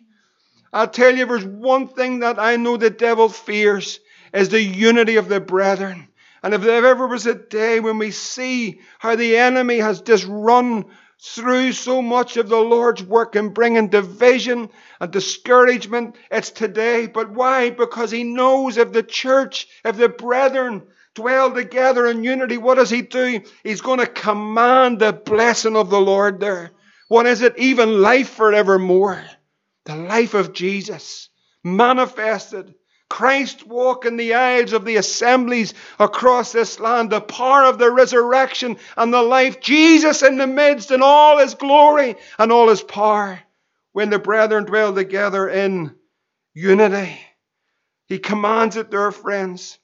I'll 0.71 0.87
tell 0.87 1.15
you, 1.15 1.25
there's 1.25 1.43
one 1.43 1.87
thing 1.87 2.19
that 2.19 2.37
I 2.37 2.57
know 2.57 2.77
the 2.77 2.91
devil 2.91 3.27
fears 3.27 3.99
is 4.33 4.49
the 4.49 4.61
unity 4.61 5.15
of 5.15 5.29
the 5.29 5.39
brethren. 5.41 6.09
And 6.43 6.53
if 6.53 6.61
there 6.61 6.85
ever 6.85 7.07
was 7.07 7.25
a 7.25 7.33
day 7.33 7.79
when 7.79 7.97
we 7.97 8.11
see 8.11 8.81
how 8.99 9.15
the 9.15 9.37
enemy 9.37 9.79
has 9.79 10.01
just 10.01 10.27
run 10.29 10.85
through 11.19 11.71
so 11.71 12.03
much 12.03 12.37
of 12.37 12.47
the 12.47 12.59
Lord's 12.59 13.01
work 13.01 13.35
in 13.35 13.49
bringing 13.49 13.87
division 13.87 14.69
and 15.01 15.11
discouragement, 15.11 16.15
it's 16.29 16.51
today. 16.51 17.07
But 17.07 17.31
why? 17.31 17.71
Because 17.71 18.11
he 18.11 18.23
knows 18.23 18.77
if 18.77 18.91
the 18.93 19.01
church, 19.01 19.67
if 19.83 19.97
the 19.97 20.09
brethren 20.09 20.83
dwell 21.17 21.51
together 21.51 22.05
in 22.05 22.23
unity, 22.23 22.57
what 22.57 22.75
does 22.75 22.91
he 22.91 23.01
do? 23.01 23.41
He's 23.63 23.81
going 23.81 23.99
to 23.99 24.05
command 24.05 24.99
the 24.99 25.11
blessing 25.11 25.75
of 25.75 25.89
the 25.89 25.99
Lord 25.99 26.39
there. 26.39 26.71
What 27.07 27.25
is 27.25 27.41
it? 27.41 27.57
Even 27.57 28.01
life 28.01 28.29
forevermore. 28.29 29.23
The 29.85 29.95
life 29.95 30.35
of 30.35 30.53
Jesus 30.53 31.29
manifested. 31.63 32.75
Christ 33.09 33.65
walking 33.65 34.17
the 34.17 34.35
aisles 34.35 34.73
of 34.73 34.85
the 34.85 34.97
assemblies 34.97 35.73
across 35.97 36.51
this 36.51 36.79
land, 36.79 37.09
the 37.09 37.21
power 37.21 37.63
of 37.63 37.79
the 37.79 37.89
resurrection 37.89 38.77
and 38.95 39.11
the 39.13 39.23
life. 39.23 39.59
Jesus 39.59 40.21
in 40.21 40.37
the 40.37 40.45
midst 40.45 40.91
in 40.91 41.01
all 41.01 41.39
his 41.39 41.55
glory 41.55 42.15
and 42.37 42.51
all 42.51 42.69
his 42.69 42.83
power. 42.83 43.39
When 43.93 44.11
the 44.11 44.19
brethren 44.19 44.65
dwell 44.65 44.93
together 44.93 45.49
in 45.49 45.95
unity, 46.53 47.19
he 48.05 48.19
commands 48.19 48.75
it 48.75 48.91
there, 48.91 49.11
friends. 49.11 49.79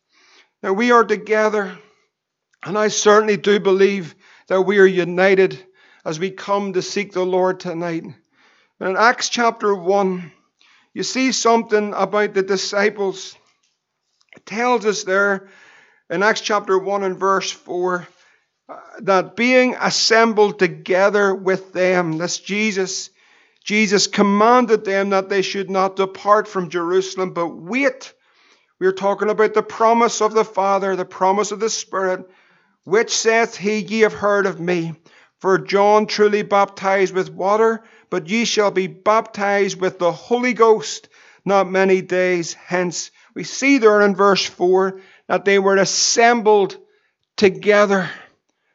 Now 0.64 0.72
we 0.72 0.92
are 0.92 1.04
together, 1.04 1.78
and 2.64 2.78
I 2.78 2.88
certainly 2.88 3.36
do 3.36 3.60
believe 3.60 4.16
that 4.48 4.62
we 4.62 4.80
are 4.80 4.86
united 4.86 5.62
as 6.06 6.22
we 6.22 6.32
come 6.32 6.72
to 6.72 6.82
seek 6.82 7.12
the 7.12 7.26
Lord 7.26 7.60
tonight. 7.60 8.06
in 8.80 8.96
Acts 8.96 9.28
chapter 9.28 9.76
1, 9.76 10.32
you 10.94 11.04
see 11.04 11.34
something 11.34 11.94
about 11.94 12.34
the 12.34 12.44
disciples. 12.44 13.36
It 14.38 14.46
tells 14.46 14.86
us 14.86 15.04
there 15.04 15.50
in 16.10 16.24
Acts 16.24 16.40
chapter 16.40 16.80
1 16.80 17.04
and 17.04 17.20
verse 17.20 17.52
4 17.52 18.08
uh, 18.70 18.80
that 19.00 19.36
being 19.36 19.76
assembled 19.76 20.60
together 20.60 21.36
with 21.36 21.74
them, 21.74 22.18
that's 22.18 22.40
Jesus, 22.40 23.10
Jesus 23.66 24.08
commanded 24.08 24.86
them 24.86 25.10
that 25.10 25.28
they 25.28 25.42
should 25.42 25.70
not 25.70 25.98
depart 25.98 26.48
from 26.48 26.70
Jerusalem, 26.70 27.34
but 27.34 27.50
wait 27.50 28.14
we 28.84 28.90
are 28.90 28.92
talking 28.92 29.30
about 29.30 29.54
the 29.54 29.64
promise 29.64 30.22
of 30.22 30.34
the 30.34 30.44
Father, 30.44 30.98
the 30.98 31.06
promise 31.06 31.54
of 31.54 31.62
the 31.62 31.70
Spirit, 31.70 32.30
which 32.84 33.16
saith 33.16 33.56
he, 33.56 33.78
Ye 33.78 34.02
have 34.02 34.12
heard 34.12 34.46
of 34.46 34.60
me. 34.60 34.94
For 35.40 35.58
John 35.58 36.06
truly 36.06 36.42
baptized 36.42 37.16
with 37.16 37.32
water, 37.32 37.82
but 38.10 38.28
ye 38.28 38.44
shall 38.44 38.72
be 38.72 38.88
baptized 38.88 39.80
with 39.80 40.00
the 40.00 40.12
Holy 40.12 40.52
Ghost 40.52 41.08
not 41.46 41.72
many 41.72 42.02
days 42.02 42.56
hence. 42.56 43.12
We 43.34 43.46
see 43.46 43.78
there 43.78 44.02
in 44.02 44.18
verse 44.18 44.46
4 44.46 45.00
that 45.30 45.46
they 45.46 45.60
were 45.60 45.78
assembled 45.78 46.76
together. 47.38 48.10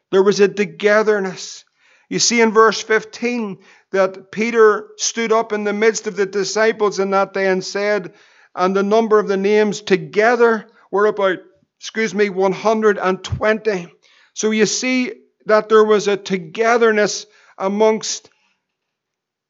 There 0.09 0.23
was 0.23 0.39
a 0.39 0.47
togetherness. 0.47 1.65
You 2.09 2.17
see 2.17 2.41
in 2.41 2.51
verse 2.51 2.81
15 2.81 3.59
that 3.91 4.31
Peter 4.31 4.87
stood 4.97 5.31
up 5.31 5.53
in 5.53 5.65
the 5.65 5.73
midst 5.73 6.07
of 6.07 6.15
the 6.15 6.25
disciples 6.25 6.97
in 6.97 7.11
that 7.11 7.33
day 7.33 7.47
and 7.47 7.63
said, 7.63 8.15
and 8.55 8.75
the 8.75 8.83
number 8.83 9.19
of 9.19 9.27
the 9.27 9.37
names 9.37 9.81
together 9.81 10.67
were 10.91 11.05
about, 11.05 11.39
excuse 11.79 12.13
me, 12.13 12.29
120. 12.29 13.87
So 14.33 14.51
you 14.51 14.65
see 14.65 15.13
that 15.45 15.69
there 15.69 15.83
was 15.83 16.07
a 16.07 16.17
togetherness 16.17 17.25
amongst 17.57 18.29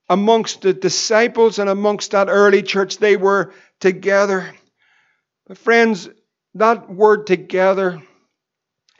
amongst 0.10 0.62
the 0.62 0.74
disciples 0.74 1.60
and 1.60 1.70
amongst 1.70 2.12
that 2.12 2.30
early 2.30 2.64
church. 2.64 2.98
They 2.98 3.16
were 3.16 3.54
together. 3.80 4.52
But 5.46 5.60
friends, 5.60 6.10
that 6.56 6.90
word 6.90 7.28
together 7.28 8.02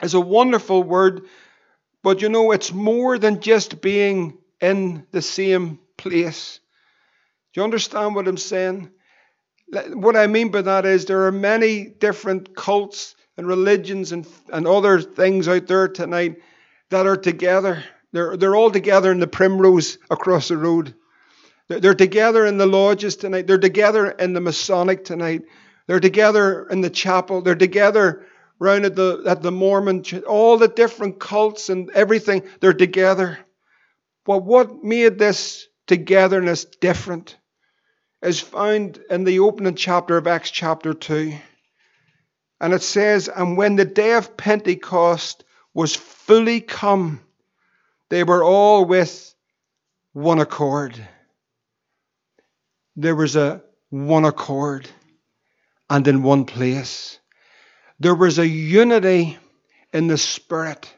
is 0.02 0.14
a 0.14 0.20
wonderful 0.20 0.82
word, 0.82 1.22
but 2.02 2.22
you 2.22 2.28
know, 2.28 2.52
it's 2.52 2.72
more 2.72 3.18
than 3.18 3.40
just 3.40 3.80
being 3.80 4.38
in 4.60 5.06
the 5.10 5.22
same 5.22 5.80
place. 5.96 6.60
Do 7.52 7.60
you 7.60 7.64
understand 7.64 8.14
what 8.14 8.28
I'm 8.28 8.36
saying? 8.36 8.90
What 9.72 10.16
I 10.16 10.26
mean 10.26 10.50
by 10.50 10.62
that 10.62 10.84
is 10.84 11.04
there 11.04 11.26
are 11.26 11.32
many 11.32 11.84
different 11.84 12.56
cults 12.56 13.14
and 13.36 13.46
religions 13.46 14.12
and, 14.12 14.26
and 14.52 14.66
other 14.66 15.00
things 15.00 15.48
out 15.48 15.66
there 15.66 15.88
tonight 15.88 16.36
that 16.90 17.06
are 17.06 17.16
together. 17.16 17.84
They're, 18.12 18.36
they're 18.36 18.56
all 18.56 18.70
together 18.70 19.12
in 19.12 19.20
the 19.20 19.26
primrose 19.26 19.98
across 20.10 20.48
the 20.48 20.56
road. 20.56 20.94
They're, 21.68 21.80
they're 21.80 21.94
together 21.94 22.44
in 22.46 22.58
the 22.58 22.66
lodges 22.66 23.16
tonight. 23.16 23.46
They're 23.46 23.58
together 23.58 24.10
in 24.10 24.32
the 24.32 24.40
Masonic 24.40 25.04
tonight. 25.04 25.42
They're 25.86 26.00
together 26.00 26.66
in 26.68 26.80
the 26.80 26.90
chapel. 26.90 27.40
They're 27.40 27.54
together 27.54 28.26
round 28.58 28.84
at 28.84 28.96
the, 28.96 29.22
at 29.26 29.40
the 29.40 29.52
Mormon, 29.52 30.04
all 30.26 30.58
the 30.58 30.68
different 30.68 31.18
cults 31.20 31.68
and 31.68 31.90
everything. 31.90 32.42
They're 32.60 32.72
together. 32.72 33.38
But 34.24 34.44
what 34.44 34.82
made 34.84 35.18
this 35.18 35.66
togetherness 35.86 36.64
different 36.64 37.36
is 38.22 38.40
found 38.40 39.02
in 39.10 39.24
the 39.24 39.40
opening 39.40 39.74
chapter 39.74 40.16
of 40.16 40.26
Acts 40.26 40.50
chapter 40.50 40.92
2. 40.92 41.34
And 42.60 42.74
it 42.74 42.82
says, 42.82 43.28
And 43.28 43.56
when 43.56 43.76
the 43.76 43.84
day 43.84 44.12
of 44.12 44.36
Pentecost 44.36 45.44
was 45.72 45.96
fully 45.96 46.60
come, 46.60 47.20
they 48.10 48.24
were 48.24 48.44
all 48.44 48.84
with 48.84 49.34
one 50.12 50.40
accord. 50.40 50.94
There 52.96 53.14
was 53.14 53.36
a 53.36 53.62
one 53.88 54.24
accord 54.24 54.88
and 55.88 56.06
in 56.06 56.22
one 56.22 56.44
place. 56.44 57.18
There 57.98 58.14
was 58.14 58.38
a 58.38 58.46
unity 58.46 59.38
in 59.92 60.08
the 60.08 60.18
Spirit. 60.18 60.92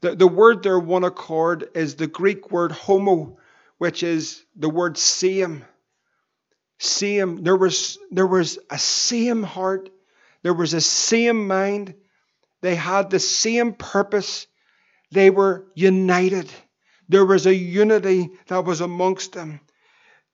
The, 0.00 0.14
the 0.14 0.26
word 0.26 0.62
there, 0.62 0.78
one 0.78 1.04
accord, 1.04 1.68
is 1.74 1.94
the 1.94 2.06
Greek 2.06 2.50
word 2.50 2.72
homo, 2.72 3.38
which 3.78 4.02
is 4.02 4.44
the 4.56 4.68
word 4.68 4.98
same. 4.98 5.64
Same. 6.84 7.42
There 7.42 7.56
was, 7.56 7.98
there 8.10 8.26
was 8.26 8.58
a 8.70 8.78
same 8.78 9.42
heart, 9.42 9.90
there 10.42 10.54
was 10.54 10.74
a 10.74 10.80
same 10.80 11.46
mind, 11.46 11.94
they 12.64 12.74
had 12.74 13.10
the 13.10 13.20
same 13.20 13.74
purpose. 13.74 14.46
They 15.10 15.28
were 15.28 15.66
united. 15.74 16.50
There 17.10 17.26
was 17.26 17.46
a 17.46 17.54
unity 17.54 18.30
that 18.46 18.64
was 18.64 18.80
amongst 18.80 19.34
them. 19.34 19.60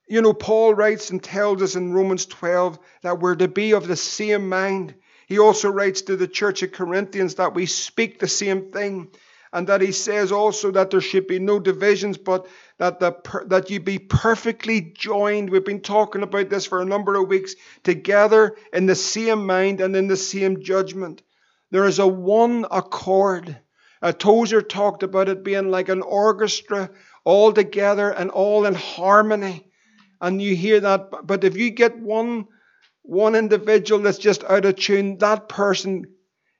You 0.08 0.22
know, 0.22 0.32
Paul 0.32 0.74
writes 0.74 1.10
and 1.10 1.20
tells 1.20 1.60
us 1.60 1.74
in 1.74 1.92
Romans 1.92 2.26
12 2.26 2.78
that 3.02 3.18
we're 3.18 3.34
to 3.34 3.48
be 3.48 3.72
of 3.72 3.88
the 3.88 3.96
same 3.96 4.48
mind. 4.48 4.94
He 5.26 5.40
also 5.40 5.68
writes 5.70 6.02
to 6.02 6.16
the 6.16 6.28
church 6.28 6.62
of 6.62 6.70
Corinthians 6.70 7.34
that 7.34 7.54
we 7.54 7.66
speak 7.66 8.20
the 8.20 8.28
same 8.28 8.70
thing 8.70 9.10
and 9.52 9.66
that 9.66 9.80
he 9.80 9.92
says 9.92 10.30
also 10.30 10.70
that 10.70 10.90
there 10.90 11.00
should 11.00 11.26
be 11.26 11.38
no 11.38 11.58
divisions, 11.58 12.16
but 12.16 12.46
that 12.78 13.00
the 13.00 13.14
that 13.46 13.70
you 13.70 13.80
be 13.80 13.98
perfectly 13.98 14.80
joined. 14.80 15.50
We've 15.50 15.64
been 15.64 15.80
talking 15.80 16.22
about 16.22 16.50
this 16.50 16.66
for 16.66 16.80
a 16.80 16.86
number 16.86 17.16
of 17.16 17.28
weeks 17.28 17.54
together 17.82 18.56
in 18.72 18.86
the 18.86 18.94
same 18.94 19.46
mind 19.46 19.80
and 19.80 19.96
in 19.96 20.06
the 20.06 20.16
same 20.16 20.62
judgment. 20.62 21.22
There 21.70 21.84
is 21.84 21.98
a 21.98 22.06
one 22.06 22.66
accord. 22.70 23.58
Uh, 24.02 24.12
Tozer 24.12 24.62
talked 24.62 25.02
about 25.02 25.28
it 25.28 25.44
being 25.44 25.70
like 25.70 25.88
an 25.88 26.02
orchestra 26.02 26.90
all 27.24 27.52
together 27.52 28.10
and 28.10 28.30
all 28.30 28.64
in 28.64 28.74
harmony. 28.74 29.66
And 30.20 30.40
you 30.40 30.54
hear 30.54 30.80
that, 30.80 31.26
but 31.26 31.44
if 31.44 31.56
you 31.56 31.70
get 31.70 31.98
one 31.98 32.46
one 33.02 33.34
individual 33.34 34.02
that's 34.02 34.18
just 34.18 34.44
out 34.44 34.64
of 34.64 34.76
tune, 34.76 35.18
that 35.18 35.48
person, 35.48 36.06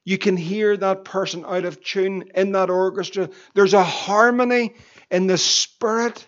you 0.05 0.19
can 0.19 0.37
hear 0.37 0.77
that 0.77 1.05
person 1.05 1.45
out 1.47 1.65
of 1.65 1.83
tune 1.83 2.31
in 2.35 2.53
that 2.53 2.71
orchestra. 2.71 3.31
There's 3.55 3.75
a 3.75 3.85
harmony 3.85 4.75
in 5.11 5.27
the 5.27 5.39
spirit. 5.39 6.27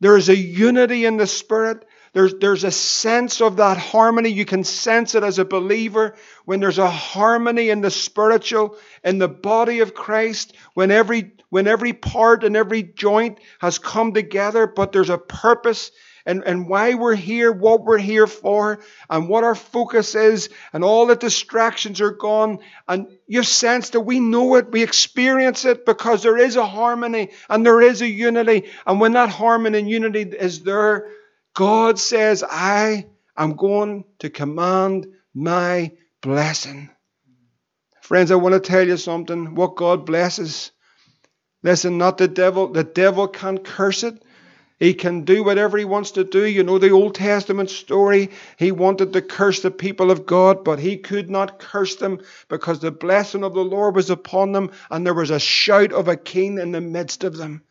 There 0.00 0.16
is 0.16 0.28
a 0.28 0.36
unity 0.36 1.04
in 1.04 1.16
the 1.16 1.26
spirit. 1.26 1.84
There's, 2.14 2.34
there's 2.34 2.64
a 2.64 2.70
sense 2.70 3.40
of 3.40 3.56
that 3.56 3.78
harmony. 3.78 4.28
You 4.30 4.44
can 4.44 4.64
sense 4.64 5.14
it 5.14 5.22
as 5.22 5.38
a 5.38 5.44
believer 5.44 6.14
when 6.44 6.60
there's 6.60 6.78
a 6.78 6.90
harmony 6.90 7.70
in 7.70 7.80
the 7.80 7.90
spiritual, 7.90 8.76
in 9.02 9.18
the 9.18 9.28
body 9.28 9.80
of 9.80 9.94
Christ, 9.94 10.54
when 10.74 10.90
every, 10.90 11.32
when 11.48 11.66
every 11.66 11.94
part 11.94 12.44
and 12.44 12.56
every 12.56 12.82
joint 12.82 13.38
has 13.60 13.78
come 13.78 14.12
together, 14.12 14.66
but 14.66 14.92
there's 14.92 15.10
a 15.10 15.18
purpose 15.18 15.90
and, 16.26 16.42
and 16.44 16.68
why 16.68 16.94
we're 16.94 17.14
here, 17.14 17.52
what 17.52 17.84
we're 17.84 17.98
here 17.98 18.26
for, 18.26 18.80
and 19.08 19.28
what 19.28 19.44
our 19.44 19.54
focus 19.54 20.14
is, 20.14 20.48
and 20.72 20.84
all 20.84 21.06
the 21.06 21.16
distractions 21.16 22.00
are 22.00 22.12
gone. 22.12 22.58
And 22.88 23.08
you 23.26 23.42
sense 23.42 23.90
that 23.90 24.00
we 24.00 24.20
know 24.20 24.56
it, 24.56 24.70
we 24.70 24.82
experience 24.82 25.64
it 25.64 25.86
because 25.86 26.22
there 26.22 26.38
is 26.38 26.56
a 26.56 26.66
harmony 26.66 27.30
and 27.48 27.64
there 27.64 27.80
is 27.80 28.02
a 28.02 28.08
unity. 28.08 28.70
And 28.86 29.00
when 29.00 29.12
that 29.12 29.30
harmony 29.30 29.78
and 29.78 29.90
unity 29.90 30.22
is 30.22 30.62
there, 30.62 31.08
God 31.54 31.98
says, 31.98 32.44
I 32.48 33.06
am 33.36 33.56
going 33.56 34.04
to 34.20 34.30
command 34.30 35.06
my 35.34 35.92
blessing. 36.20 36.90
Friends, 38.00 38.30
I 38.30 38.36
want 38.36 38.54
to 38.54 38.60
tell 38.60 38.86
you 38.86 38.96
something. 38.96 39.54
What 39.54 39.76
God 39.76 40.04
blesses, 40.06 40.72
listen, 41.62 41.98
not 41.98 42.18
the 42.18 42.28
devil. 42.28 42.68
The 42.68 42.84
devil 42.84 43.28
can't 43.28 43.62
curse 43.64 44.02
it. 44.02 44.22
He 44.82 44.94
can 44.94 45.22
do 45.22 45.44
whatever 45.44 45.78
he 45.78 45.84
wants 45.84 46.10
to 46.10 46.24
do. 46.24 46.44
You 46.44 46.64
know 46.64 46.76
the 46.76 46.90
Old 46.90 47.14
Testament 47.14 47.70
story. 47.70 48.30
He 48.58 48.72
wanted 48.72 49.12
to 49.12 49.22
curse 49.22 49.60
the 49.60 49.70
people 49.70 50.10
of 50.10 50.26
God, 50.26 50.64
but 50.64 50.80
he 50.80 50.96
could 50.96 51.30
not 51.30 51.60
curse 51.60 51.94
them 51.94 52.20
because 52.48 52.80
the 52.80 52.90
blessing 52.90 53.44
of 53.44 53.54
the 53.54 53.64
Lord 53.64 53.94
was 53.94 54.10
upon 54.10 54.50
them 54.50 54.72
and 54.90 55.06
there 55.06 55.14
was 55.14 55.30
a 55.30 55.38
shout 55.38 55.92
of 55.92 56.08
a 56.08 56.16
king 56.16 56.58
in 56.58 56.72
the 56.72 56.80
midst 56.80 57.22
of 57.22 57.36
them. 57.36 57.62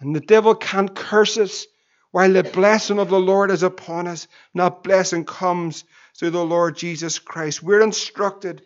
And 0.00 0.12
the 0.12 0.18
devil 0.18 0.56
can't 0.56 0.92
curse 0.92 1.38
us 1.38 1.68
while 2.10 2.32
the 2.32 2.42
blessing 2.42 2.98
of 2.98 3.10
the 3.10 3.20
Lord 3.20 3.52
is 3.52 3.62
upon 3.62 4.08
us. 4.08 4.26
That 4.56 4.82
blessing 4.82 5.24
comes 5.24 5.84
through 6.18 6.30
the 6.30 6.44
Lord 6.44 6.76
Jesus 6.76 7.20
Christ. 7.20 7.62
We're 7.62 7.82
instructed 7.82 8.62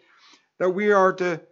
that 0.59 0.71
we 0.71 0.91
are 0.93 1.13
to, 1.13 1.43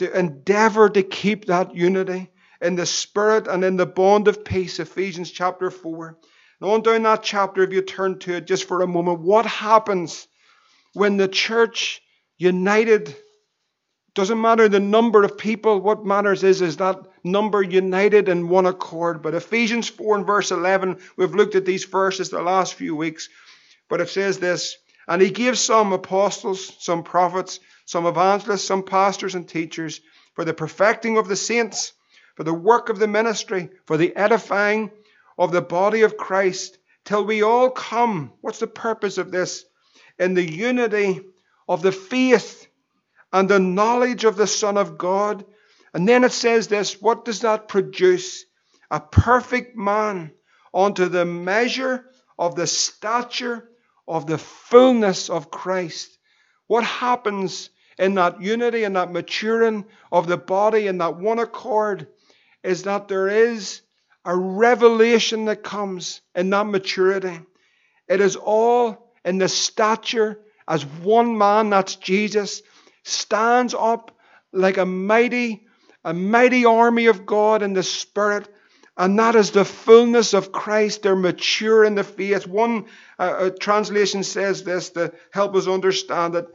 to 0.00 0.18
endeavor 0.18 0.90
to 0.90 1.02
keep 1.02 1.46
that 1.46 1.74
unity 1.74 2.30
in 2.60 2.76
the 2.76 2.86
spirit 2.86 3.46
and 3.46 3.64
in 3.64 3.76
the 3.76 3.86
bond 3.86 4.28
of 4.28 4.44
peace. 4.44 4.78
Ephesians 4.78 5.30
chapter 5.30 5.70
4. 5.70 6.18
And 6.60 6.70
on 6.70 6.82
down 6.82 7.02
that 7.02 7.22
chapter, 7.22 7.62
if 7.62 7.72
you 7.72 7.82
turn 7.82 8.18
to 8.20 8.34
it 8.34 8.46
just 8.46 8.64
for 8.64 8.82
a 8.82 8.86
moment, 8.86 9.20
what 9.20 9.46
happens 9.46 10.26
when 10.94 11.16
the 11.16 11.28
church 11.28 12.00
united 12.38 13.14
doesn't 14.16 14.40
matter 14.40 14.66
the 14.66 14.80
number 14.80 15.22
of 15.24 15.36
people. 15.36 15.78
What 15.78 16.06
matters 16.06 16.42
is, 16.42 16.62
is 16.62 16.78
that 16.78 16.98
number 17.22 17.62
united 17.62 18.30
in 18.30 18.48
one 18.48 18.64
accord. 18.64 19.22
But 19.22 19.34
Ephesians 19.34 19.88
4 19.88 20.16
and 20.16 20.26
verse 20.26 20.50
11, 20.50 20.98
we've 21.18 21.34
looked 21.34 21.54
at 21.54 21.66
these 21.66 21.84
verses 21.84 22.30
the 22.30 22.40
last 22.40 22.74
few 22.74 22.96
weeks. 22.96 23.28
But 23.90 24.00
it 24.00 24.08
says 24.08 24.38
this, 24.38 24.78
and 25.06 25.20
he 25.20 25.30
gave 25.30 25.58
some 25.58 25.92
apostles, 25.92 26.72
some 26.82 27.02
prophets, 27.02 27.60
some 27.84 28.06
evangelists, 28.06 28.64
some 28.64 28.82
pastors 28.82 29.34
and 29.34 29.46
teachers 29.46 30.00
for 30.34 30.46
the 30.46 30.54
perfecting 30.54 31.18
of 31.18 31.28
the 31.28 31.36
saints, 31.36 31.92
for 32.36 32.44
the 32.44 32.54
work 32.54 32.88
of 32.90 32.98
the 32.98 33.08
ministry, 33.08 33.70
for 33.86 33.96
the 33.96 34.14
edifying 34.14 34.90
of 35.38 35.52
the 35.52 35.62
body 35.62 36.02
of 36.02 36.16
Christ, 36.16 36.78
till 37.04 37.24
we 37.24 37.42
all 37.42 37.70
come. 37.70 38.32
What's 38.42 38.58
the 38.58 38.66
purpose 38.66 39.18
of 39.18 39.30
this? 39.30 39.64
In 40.18 40.34
the 40.34 40.48
unity 40.48 41.20
of 41.68 41.82
the 41.82 41.92
faith 41.92 42.66
and 43.32 43.48
the 43.48 43.58
knowledge 43.58 44.24
of 44.24 44.36
the 44.36 44.46
Son 44.46 44.76
of 44.76 44.98
God. 44.98 45.44
And 45.94 46.08
then 46.08 46.24
it 46.24 46.32
says 46.32 46.68
this 46.68 47.00
what 47.00 47.24
does 47.24 47.40
that 47.40 47.68
produce? 47.68 48.44
A 48.90 49.00
perfect 49.00 49.76
man 49.76 50.32
unto 50.72 51.06
the 51.06 51.24
measure 51.24 52.04
of 52.38 52.54
the 52.54 52.66
stature 52.66 53.68
of 54.06 54.26
the 54.26 54.38
fullness 54.38 55.30
of 55.30 55.50
Christ. 55.50 56.16
What 56.66 56.84
happens 56.84 57.70
in 57.98 58.14
that 58.14 58.40
unity 58.40 58.84
and 58.84 58.96
that 58.96 59.12
maturing 59.12 59.86
of 60.12 60.26
the 60.26 60.36
body 60.36 60.86
in 60.86 60.98
that 60.98 61.16
one 61.16 61.38
accord 61.38 62.08
is 62.66 62.82
that 62.82 63.08
there 63.08 63.28
is 63.28 63.82
a 64.24 64.36
revelation 64.36 65.44
that 65.44 65.62
comes 65.62 66.20
in 66.34 66.50
that 66.50 66.66
maturity. 66.66 67.40
It 68.08 68.20
is 68.20 68.36
all 68.36 69.12
in 69.24 69.38
the 69.38 69.48
stature 69.48 70.40
as 70.68 70.84
one 70.84 71.38
man, 71.38 71.70
that's 71.70 71.94
Jesus, 71.96 72.62
stands 73.04 73.72
up 73.72 74.16
like 74.52 74.78
a 74.78 74.86
mighty, 74.86 75.66
a 76.04 76.12
mighty 76.12 76.64
army 76.64 77.06
of 77.06 77.24
God 77.24 77.62
in 77.62 77.72
the 77.72 77.84
Spirit. 77.84 78.48
And 78.96 79.18
that 79.18 79.36
is 79.36 79.50
the 79.52 79.64
fullness 79.64 80.34
of 80.34 80.50
Christ. 80.50 81.02
They're 81.02 81.14
mature 81.14 81.84
in 81.84 81.94
the 81.94 82.02
faith. 82.02 82.46
One 82.46 82.86
uh, 83.18 83.22
uh 83.22 83.50
translation 83.60 84.24
says 84.24 84.64
this 84.64 84.90
to 84.90 85.12
help 85.30 85.54
us 85.54 85.68
understand 85.68 86.34
it. 86.34 86.46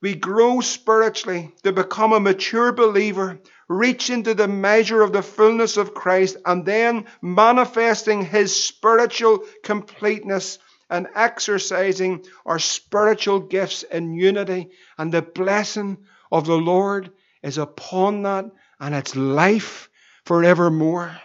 We 0.00 0.14
grow 0.14 0.60
spiritually 0.60 1.52
to 1.64 1.72
become 1.72 2.12
a 2.12 2.20
mature 2.20 2.72
believer, 2.72 3.40
reach 3.68 4.10
into 4.10 4.34
the 4.34 4.46
measure 4.46 5.02
of 5.02 5.12
the 5.12 5.22
fullness 5.22 5.76
of 5.76 5.94
Christ, 5.94 6.36
and 6.46 6.64
then 6.64 7.06
manifesting 7.20 8.24
his 8.24 8.64
spiritual 8.64 9.44
completeness 9.64 10.58
and 10.88 11.08
exercising 11.14 12.24
our 12.46 12.58
spiritual 12.58 13.40
gifts 13.40 13.82
in 13.82 14.14
unity. 14.14 14.70
And 14.96 15.12
the 15.12 15.22
blessing 15.22 15.98
of 16.30 16.46
the 16.46 16.56
Lord 16.56 17.10
is 17.42 17.58
upon 17.58 18.22
that, 18.22 18.46
and 18.78 18.94
it's 18.94 19.16
life 19.16 19.90
forevermore. 20.24 21.16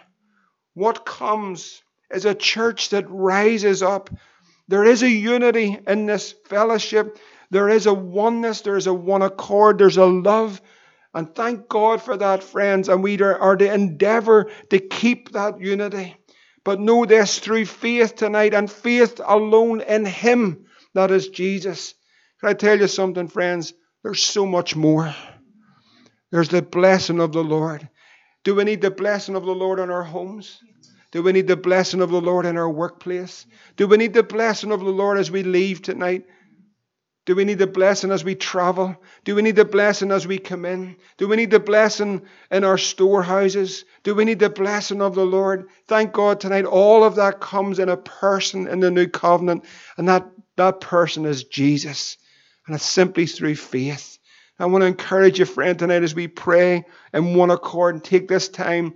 What 0.74 1.06
comes 1.06 1.82
is 2.10 2.24
a 2.24 2.34
church 2.34 2.88
that 2.90 3.08
rises 3.08 3.82
up. 3.82 4.10
There 4.66 4.84
is 4.84 5.02
a 5.02 5.08
unity 5.08 5.78
in 5.86 6.06
this 6.06 6.34
fellowship. 6.46 7.18
There 7.50 7.68
is 7.68 7.86
a 7.86 7.94
oneness. 7.94 8.62
There 8.62 8.76
is 8.76 8.86
a 8.86 8.94
one 8.94 9.22
accord. 9.22 9.78
There's 9.78 9.96
a 9.96 10.06
love. 10.06 10.60
And 11.12 11.32
thank 11.34 11.68
God 11.68 12.02
for 12.02 12.16
that, 12.16 12.42
friends. 12.42 12.88
And 12.88 13.02
we 13.02 13.20
are 13.20 13.56
to 13.56 13.72
endeavor 13.72 14.50
to 14.70 14.78
keep 14.78 15.32
that 15.32 15.60
unity. 15.60 16.16
But 16.64 16.80
know 16.80 17.04
this 17.04 17.38
through 17.38 17.66
faith 17.66 18.16
tonight 18.16 18.54
and 18.54 18.70
faith 18.70 19.20
alone 19.24 19.82
in 19.82 20.06
Him, 20.06 20.64
that 20.94 21.10
is 21.10 21.28
Jesus. 21.28 21.94
Can 22.40 22.48
I 22.48 22.54
tell 22.54 22.78
you 22.78 22.88
something, 22.88 23.28
friends? 23.28 23.74
There's 24.02 24.22
so 24.22 24.46
much 24.46 24.74
more. 24.74 25.14
There's 26.30 26.48
the 26.48 26.62
blessing 26.62 27.20
of 27.20 27.32
the 27.32 27.44
Lord. 27.44 27.88
Do 28.44 28.54
we 28.54 28.64
need 28.64 28.80
the 28.80 28.90
blessing 28.90 29.36
of 29.36 29.44
the 29.44 29.54
Lord 29.54 29.78
in 29.78 29.90
our 29.90 30.02
homes? 30.02 30.58
Do 31.12 31.22
we 31.22 31.32
need 31.32 31.46
the 31.46 31.56
blessing 31.56 32.00
of 32.00 32.10
the 32.10 32.20
Lord 32.20 32.44
in 32.44 32.56
our 32.56 32.68
workplace? 32.68 33.46
Do 33.76 33.86
we 33.86 33.98
need 33.98 34.14
the 34.14 34.22
blessing 34.22 34.72
of 34.72 34.80
the 34.80 34.90
Lord 34.90 35.18
as 35.18 35.30
we 35.30 35.42
leave 35.42 35.80
tonight? 35.80 36.26
Do 37.26 37.34
we 37.34 37.44
need 37.44 37.58
the 37.58 37.66
blessing 37.66 38.10
as 38.10 38.22
we 38.22 38.34
travel? 38.34 38.96
Do 39.24 39.34
we 39.34 39.40
need 39.40 39.56
the 39.56 39.64
blessing 39.64 40.10
as 40.10 40.26
we 40.26 40.38
come 40.38 40.66
in? 40.66 40.96
Do 41.16 41.26
we 41.26 41.36
need 41.36 41.50
the 41.50 41.60
blessing 41.60 42.22
in 42.50 42.64
our 42.64 42.76
storehouses? 42.76 43.86
Do 44.02 44.14
we 44.14 44.26
need 44.26 44.40
the 44.40 44.50
blessing 44.50 45.00
of 45.00 45.14
the 45.14 45.24
Lord? 45.24 45.68
Thank 45.88 46.12
God 46.12 46.38
tonight, 46.38 46.66
all 46.66 47.02
of 47.02 47.14
that 47.14 47.40
comes 47.40 47.78
in 47.78 47.88
a 47.88 47.96
person 47.96 48.68
in 48.68 48.80
the 48.80 48.90
new 48.90 49.06
covenant, 49.06 49.64
and 49.96 50.08
that, 50.08 50.28
that 50.56 50.80
person 50.80 51.24
is 51.24 51.44
Jesus. 51.44 52.18
And 52.66 52.76
it's 52.76 52.84
simply 52.84 53.26
through 53.26 53.56
faith. 53.56 54.18
I 54.58 54.66
want 54.66 54.82
to 54.82 54.86
encourage 54.86 55.38
you, 55.38 55.46
friend, 55.46 55.78
tonight 55.78 56.02
as 56.02 56.14
we 56.14 56.28
pray 56.28 56.84
in 57.12 57.34
one 57.34 57.50
accord 57.50 57.94
and 57.94 58.04
take 58.04 58.28
this 58.28 58.48
time, 58.48 58.94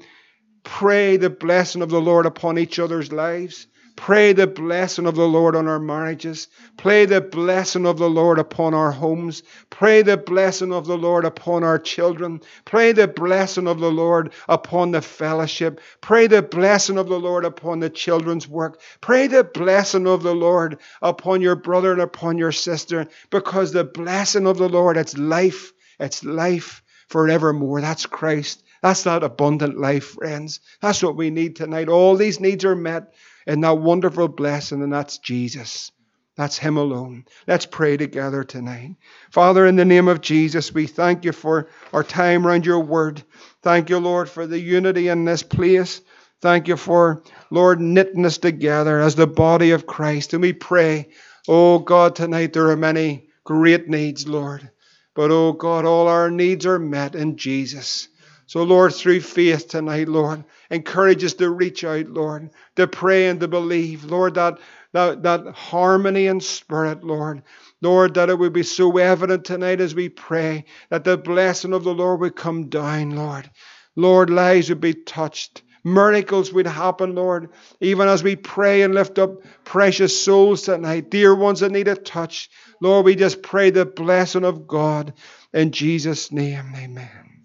pray 0.63 1.17
the 1.17 1.31
blessing 1.31 1.81
of 1.81 1.89
the 1.89 2.01
Lord 2.01 2.27
upon 2.27 2.59
each 2.59 2.79
other's 2.79 3.11
lives. 3.11 3.67
Pray 3.99 4.33
the 4.33 4.47
blessing 4.47 5.07
of 5.07 5.17
the 5.17 5.27
Lord 5.27 5.57
on 5.57 5.67
our 5.67 5.81
marriages. 5.81 6.47
Pray 6.77 7.05
the 7.05 7.21
blessing 7.21 7.85
of 7.85 7.99
the 7.99 8.09
Lord 8.09 8.39
upon 8.39 8.73
our 8.73 8.93
homes. 8.93 9.43
Pray 9.71 10.03
the 10.03 10.17
blessing 10.17 10.73
of 10.73 10.87
the 10.87 10.97
Lord 10.97 11.25
upon 11.25 11.65
our 11.65 11.81
children. 11.81 12.41
Pray 12.65 12.93
the 12.93 13.09
blessing 13.09 13.67
of 13.67 13.81
the 13.81 13.91
Lord 13.91 14.33
upon 14.49 14.93
the 14.93 15.03
fellowship. 15.03 15.81
Pray 16.01 16.29
the 16.29 16.43
blessing 16.43 16.97
of 16.97 17.09
the 17.09 17.19
Lord 17.19 17.45
upon 17.45 17.81
the 17.81 17.91
children's 17.91 18.47
work. 18.47 18.81
Pray 19.01 19.27
the 19.27 19.43
blessing 19.43 20.07
of 20.07 20.23
the 20.23 20.35
Lord 20.35 20.79
upon 21.03 21.41
your 21.41 21.57
brother 21.57 21.91
and 21.91 22.01
upon 22.01 22.39
your 22.39 22.53
sister 22.53 23.09
because 23.31 23.73
the 23.73 23.85
blessing 23.85 24.47
of 24.47 24.59
the 24.59 24.69
Lord, 24.69 24.97
it's 24.97 25.19
life. 25.19 25.73
It's 25.99 26.23
life 26.23 26.85
forevermore. 27.09 27.81
That's 27.81 28.07
Christ. 28.07 28.63
That's 28.81 29.03
that 29.03 29.25
abundant 29.25 29.77
life, 29.77 30.11
friends. 30.11 30.61
That's 30.81 31.03
what 31.03 31.17
we 31.17 31.31
need 31.31 31.57
tonight. 31.57 31.89
All 31.89 32.15
these 32.15 32.39
needs 32.39 32.65
are 32.65 32.77
met 32.77 33.13
in 33.49 33.63
that 33.63 33.79
wonderful 33.79 34.29
blessing, 34.29 34.83
and 34.83 34.93
that's 34.93 35.19
Jesus. 35.19 35.91
That's 36.37 36.59
Him 36.59 36.77
alone. 36.77 37.25
Let's 37.49 37.67
pray 37.67 37.97
together 37.97 38.45
tonight. 38.45 38.97
Father, 39.33 39.67
in 39.67 39.75
the 39.75 39.87
name 39.87 40.07
of 40.07 40.21
Jesus, 40.21 40.73
we 40.73 40.87
thank 40.87 41.25
you 41.25 41.33
for 41.33 41.69
our 41.93 42.05
time 42.05 42.47
around 42.47 42.67
your 42.67 42.81
word. 42.81 43.25
Thank 43.63 43.89
you, 43.89 43.99
Lord, 43.99 44.29
for 44.29 44.47
the 44.47 44.61
unity 44.61 45.09
in 45.09 45.25
this 45.25 45.43
place. 45.43 46.03
Thank 46.43 46.69
you 46.69 46.77
for, 46.77 47.25
Lord, 47.51 47.81
knitting 47.81 48.25
us 48.27 48.39
together 48.39 49.01
as 49.01 49.17
the 49.17 49.27
body 49.27 49.73
of 49.73 49.87
Christ. 49.87 50.35
And 50.35 50.43
we 50.43 50.53
pray, 50.53 51.09
oh 51.49 51.81
God, 51.81 52.15
tonight 52.15 52.53
there 52.53 52.71
are 52.71 52.77
many 52.77 53.29
great 53.45 53.89
needs, 53.89 54.29
Lord. 54.29 54.71
But, 55.15 55.33
oh 55.33 55.55
God, 55.55 55.87
all 55.87 56.07
our 56.07 56.31
needs 56.31 56.67
are 56.67 56.79
met 56.79 57.17
in 57.17 57.37
Jesus. 57.39 58.09
So, 58.49 58.63
Lord, 58.63 58.95
through 58.95 59.21
faith 59.21 59.69
tonight, 59.69 60.09
Lord, 60.09 60.43
encourage 60.71 61.23
us 61.23 61.35
to 61.35 61.51
reach 61.51 61.85
out, 61.85 62.09
Lord, 62.09 62.49
to 62.77 62.87
pray 62.87 63.29
and 63.29 63.39
to 63.41 63.47
believe, 63.47 64.05
Lord, 64.07 64.37
that, 64.37 64.59
that, 64.95 65.23
that 65.25 65.49
harmony 65.55 66.29
in 66.29 66.41
spirit, 66.41 67.05
Lord. 67.05 67.43
Lord, 67.83 68.15
that 68.15 68.31
it 68.31 68.39
would 68.39 68.55
be 68.55 68.63
so 68.63 68.97
evident 68.97 69.45
tonight 69.45 69.83
as 69.83 69.95
we 69.95 70.09
pray 70.09 70.65
that 70.89 71.05
the 71.05 71.19
blessing 71.19 71.75
of 71.75 71.85
the 71.85 71.93
Lord 71.93 72.21
would 72.21 72.37
come 72.37 72.71
down, 72.71 73.11
Lord. 73.11 73.51
Lord, 73.97 74.31
lives 74.31 74.71
would 74.71 74.81
be 74.81 74.95
touched. 74.95 75.61
Miracles 75.85 76.51
would 76.51 76.67
happen, 76.67 77.15
Lord, 77.15 77.51
even 77.83 78.09
as 78.09 78.23
we 78.23 78.35
pray 78.35 78.81
and 78.81 78.95
lift 78.95 79.19
up 79.19 79.43
precious 79.65 80.25
souls 80.25 80.63
tonight, 80.63 81.11
dear 81.11 81.35
ones 81.35 81.61
that 81.61 81.71
need 81.73 81.89
a 81.89 81.97
touch. 81.97 82.49
Lord, 82.81 83.05
we 83.05 83.15
just 83.15 83.43
pray 83.43 83.69
the 83.69 83.85
blessing 83.85 84.45
of 84.45 84.67
God 84.67 85.13
in 85.53 85.71
Jesus' 85.71 86.33
name. 86.33 86.73
Amen. 86.75 87.38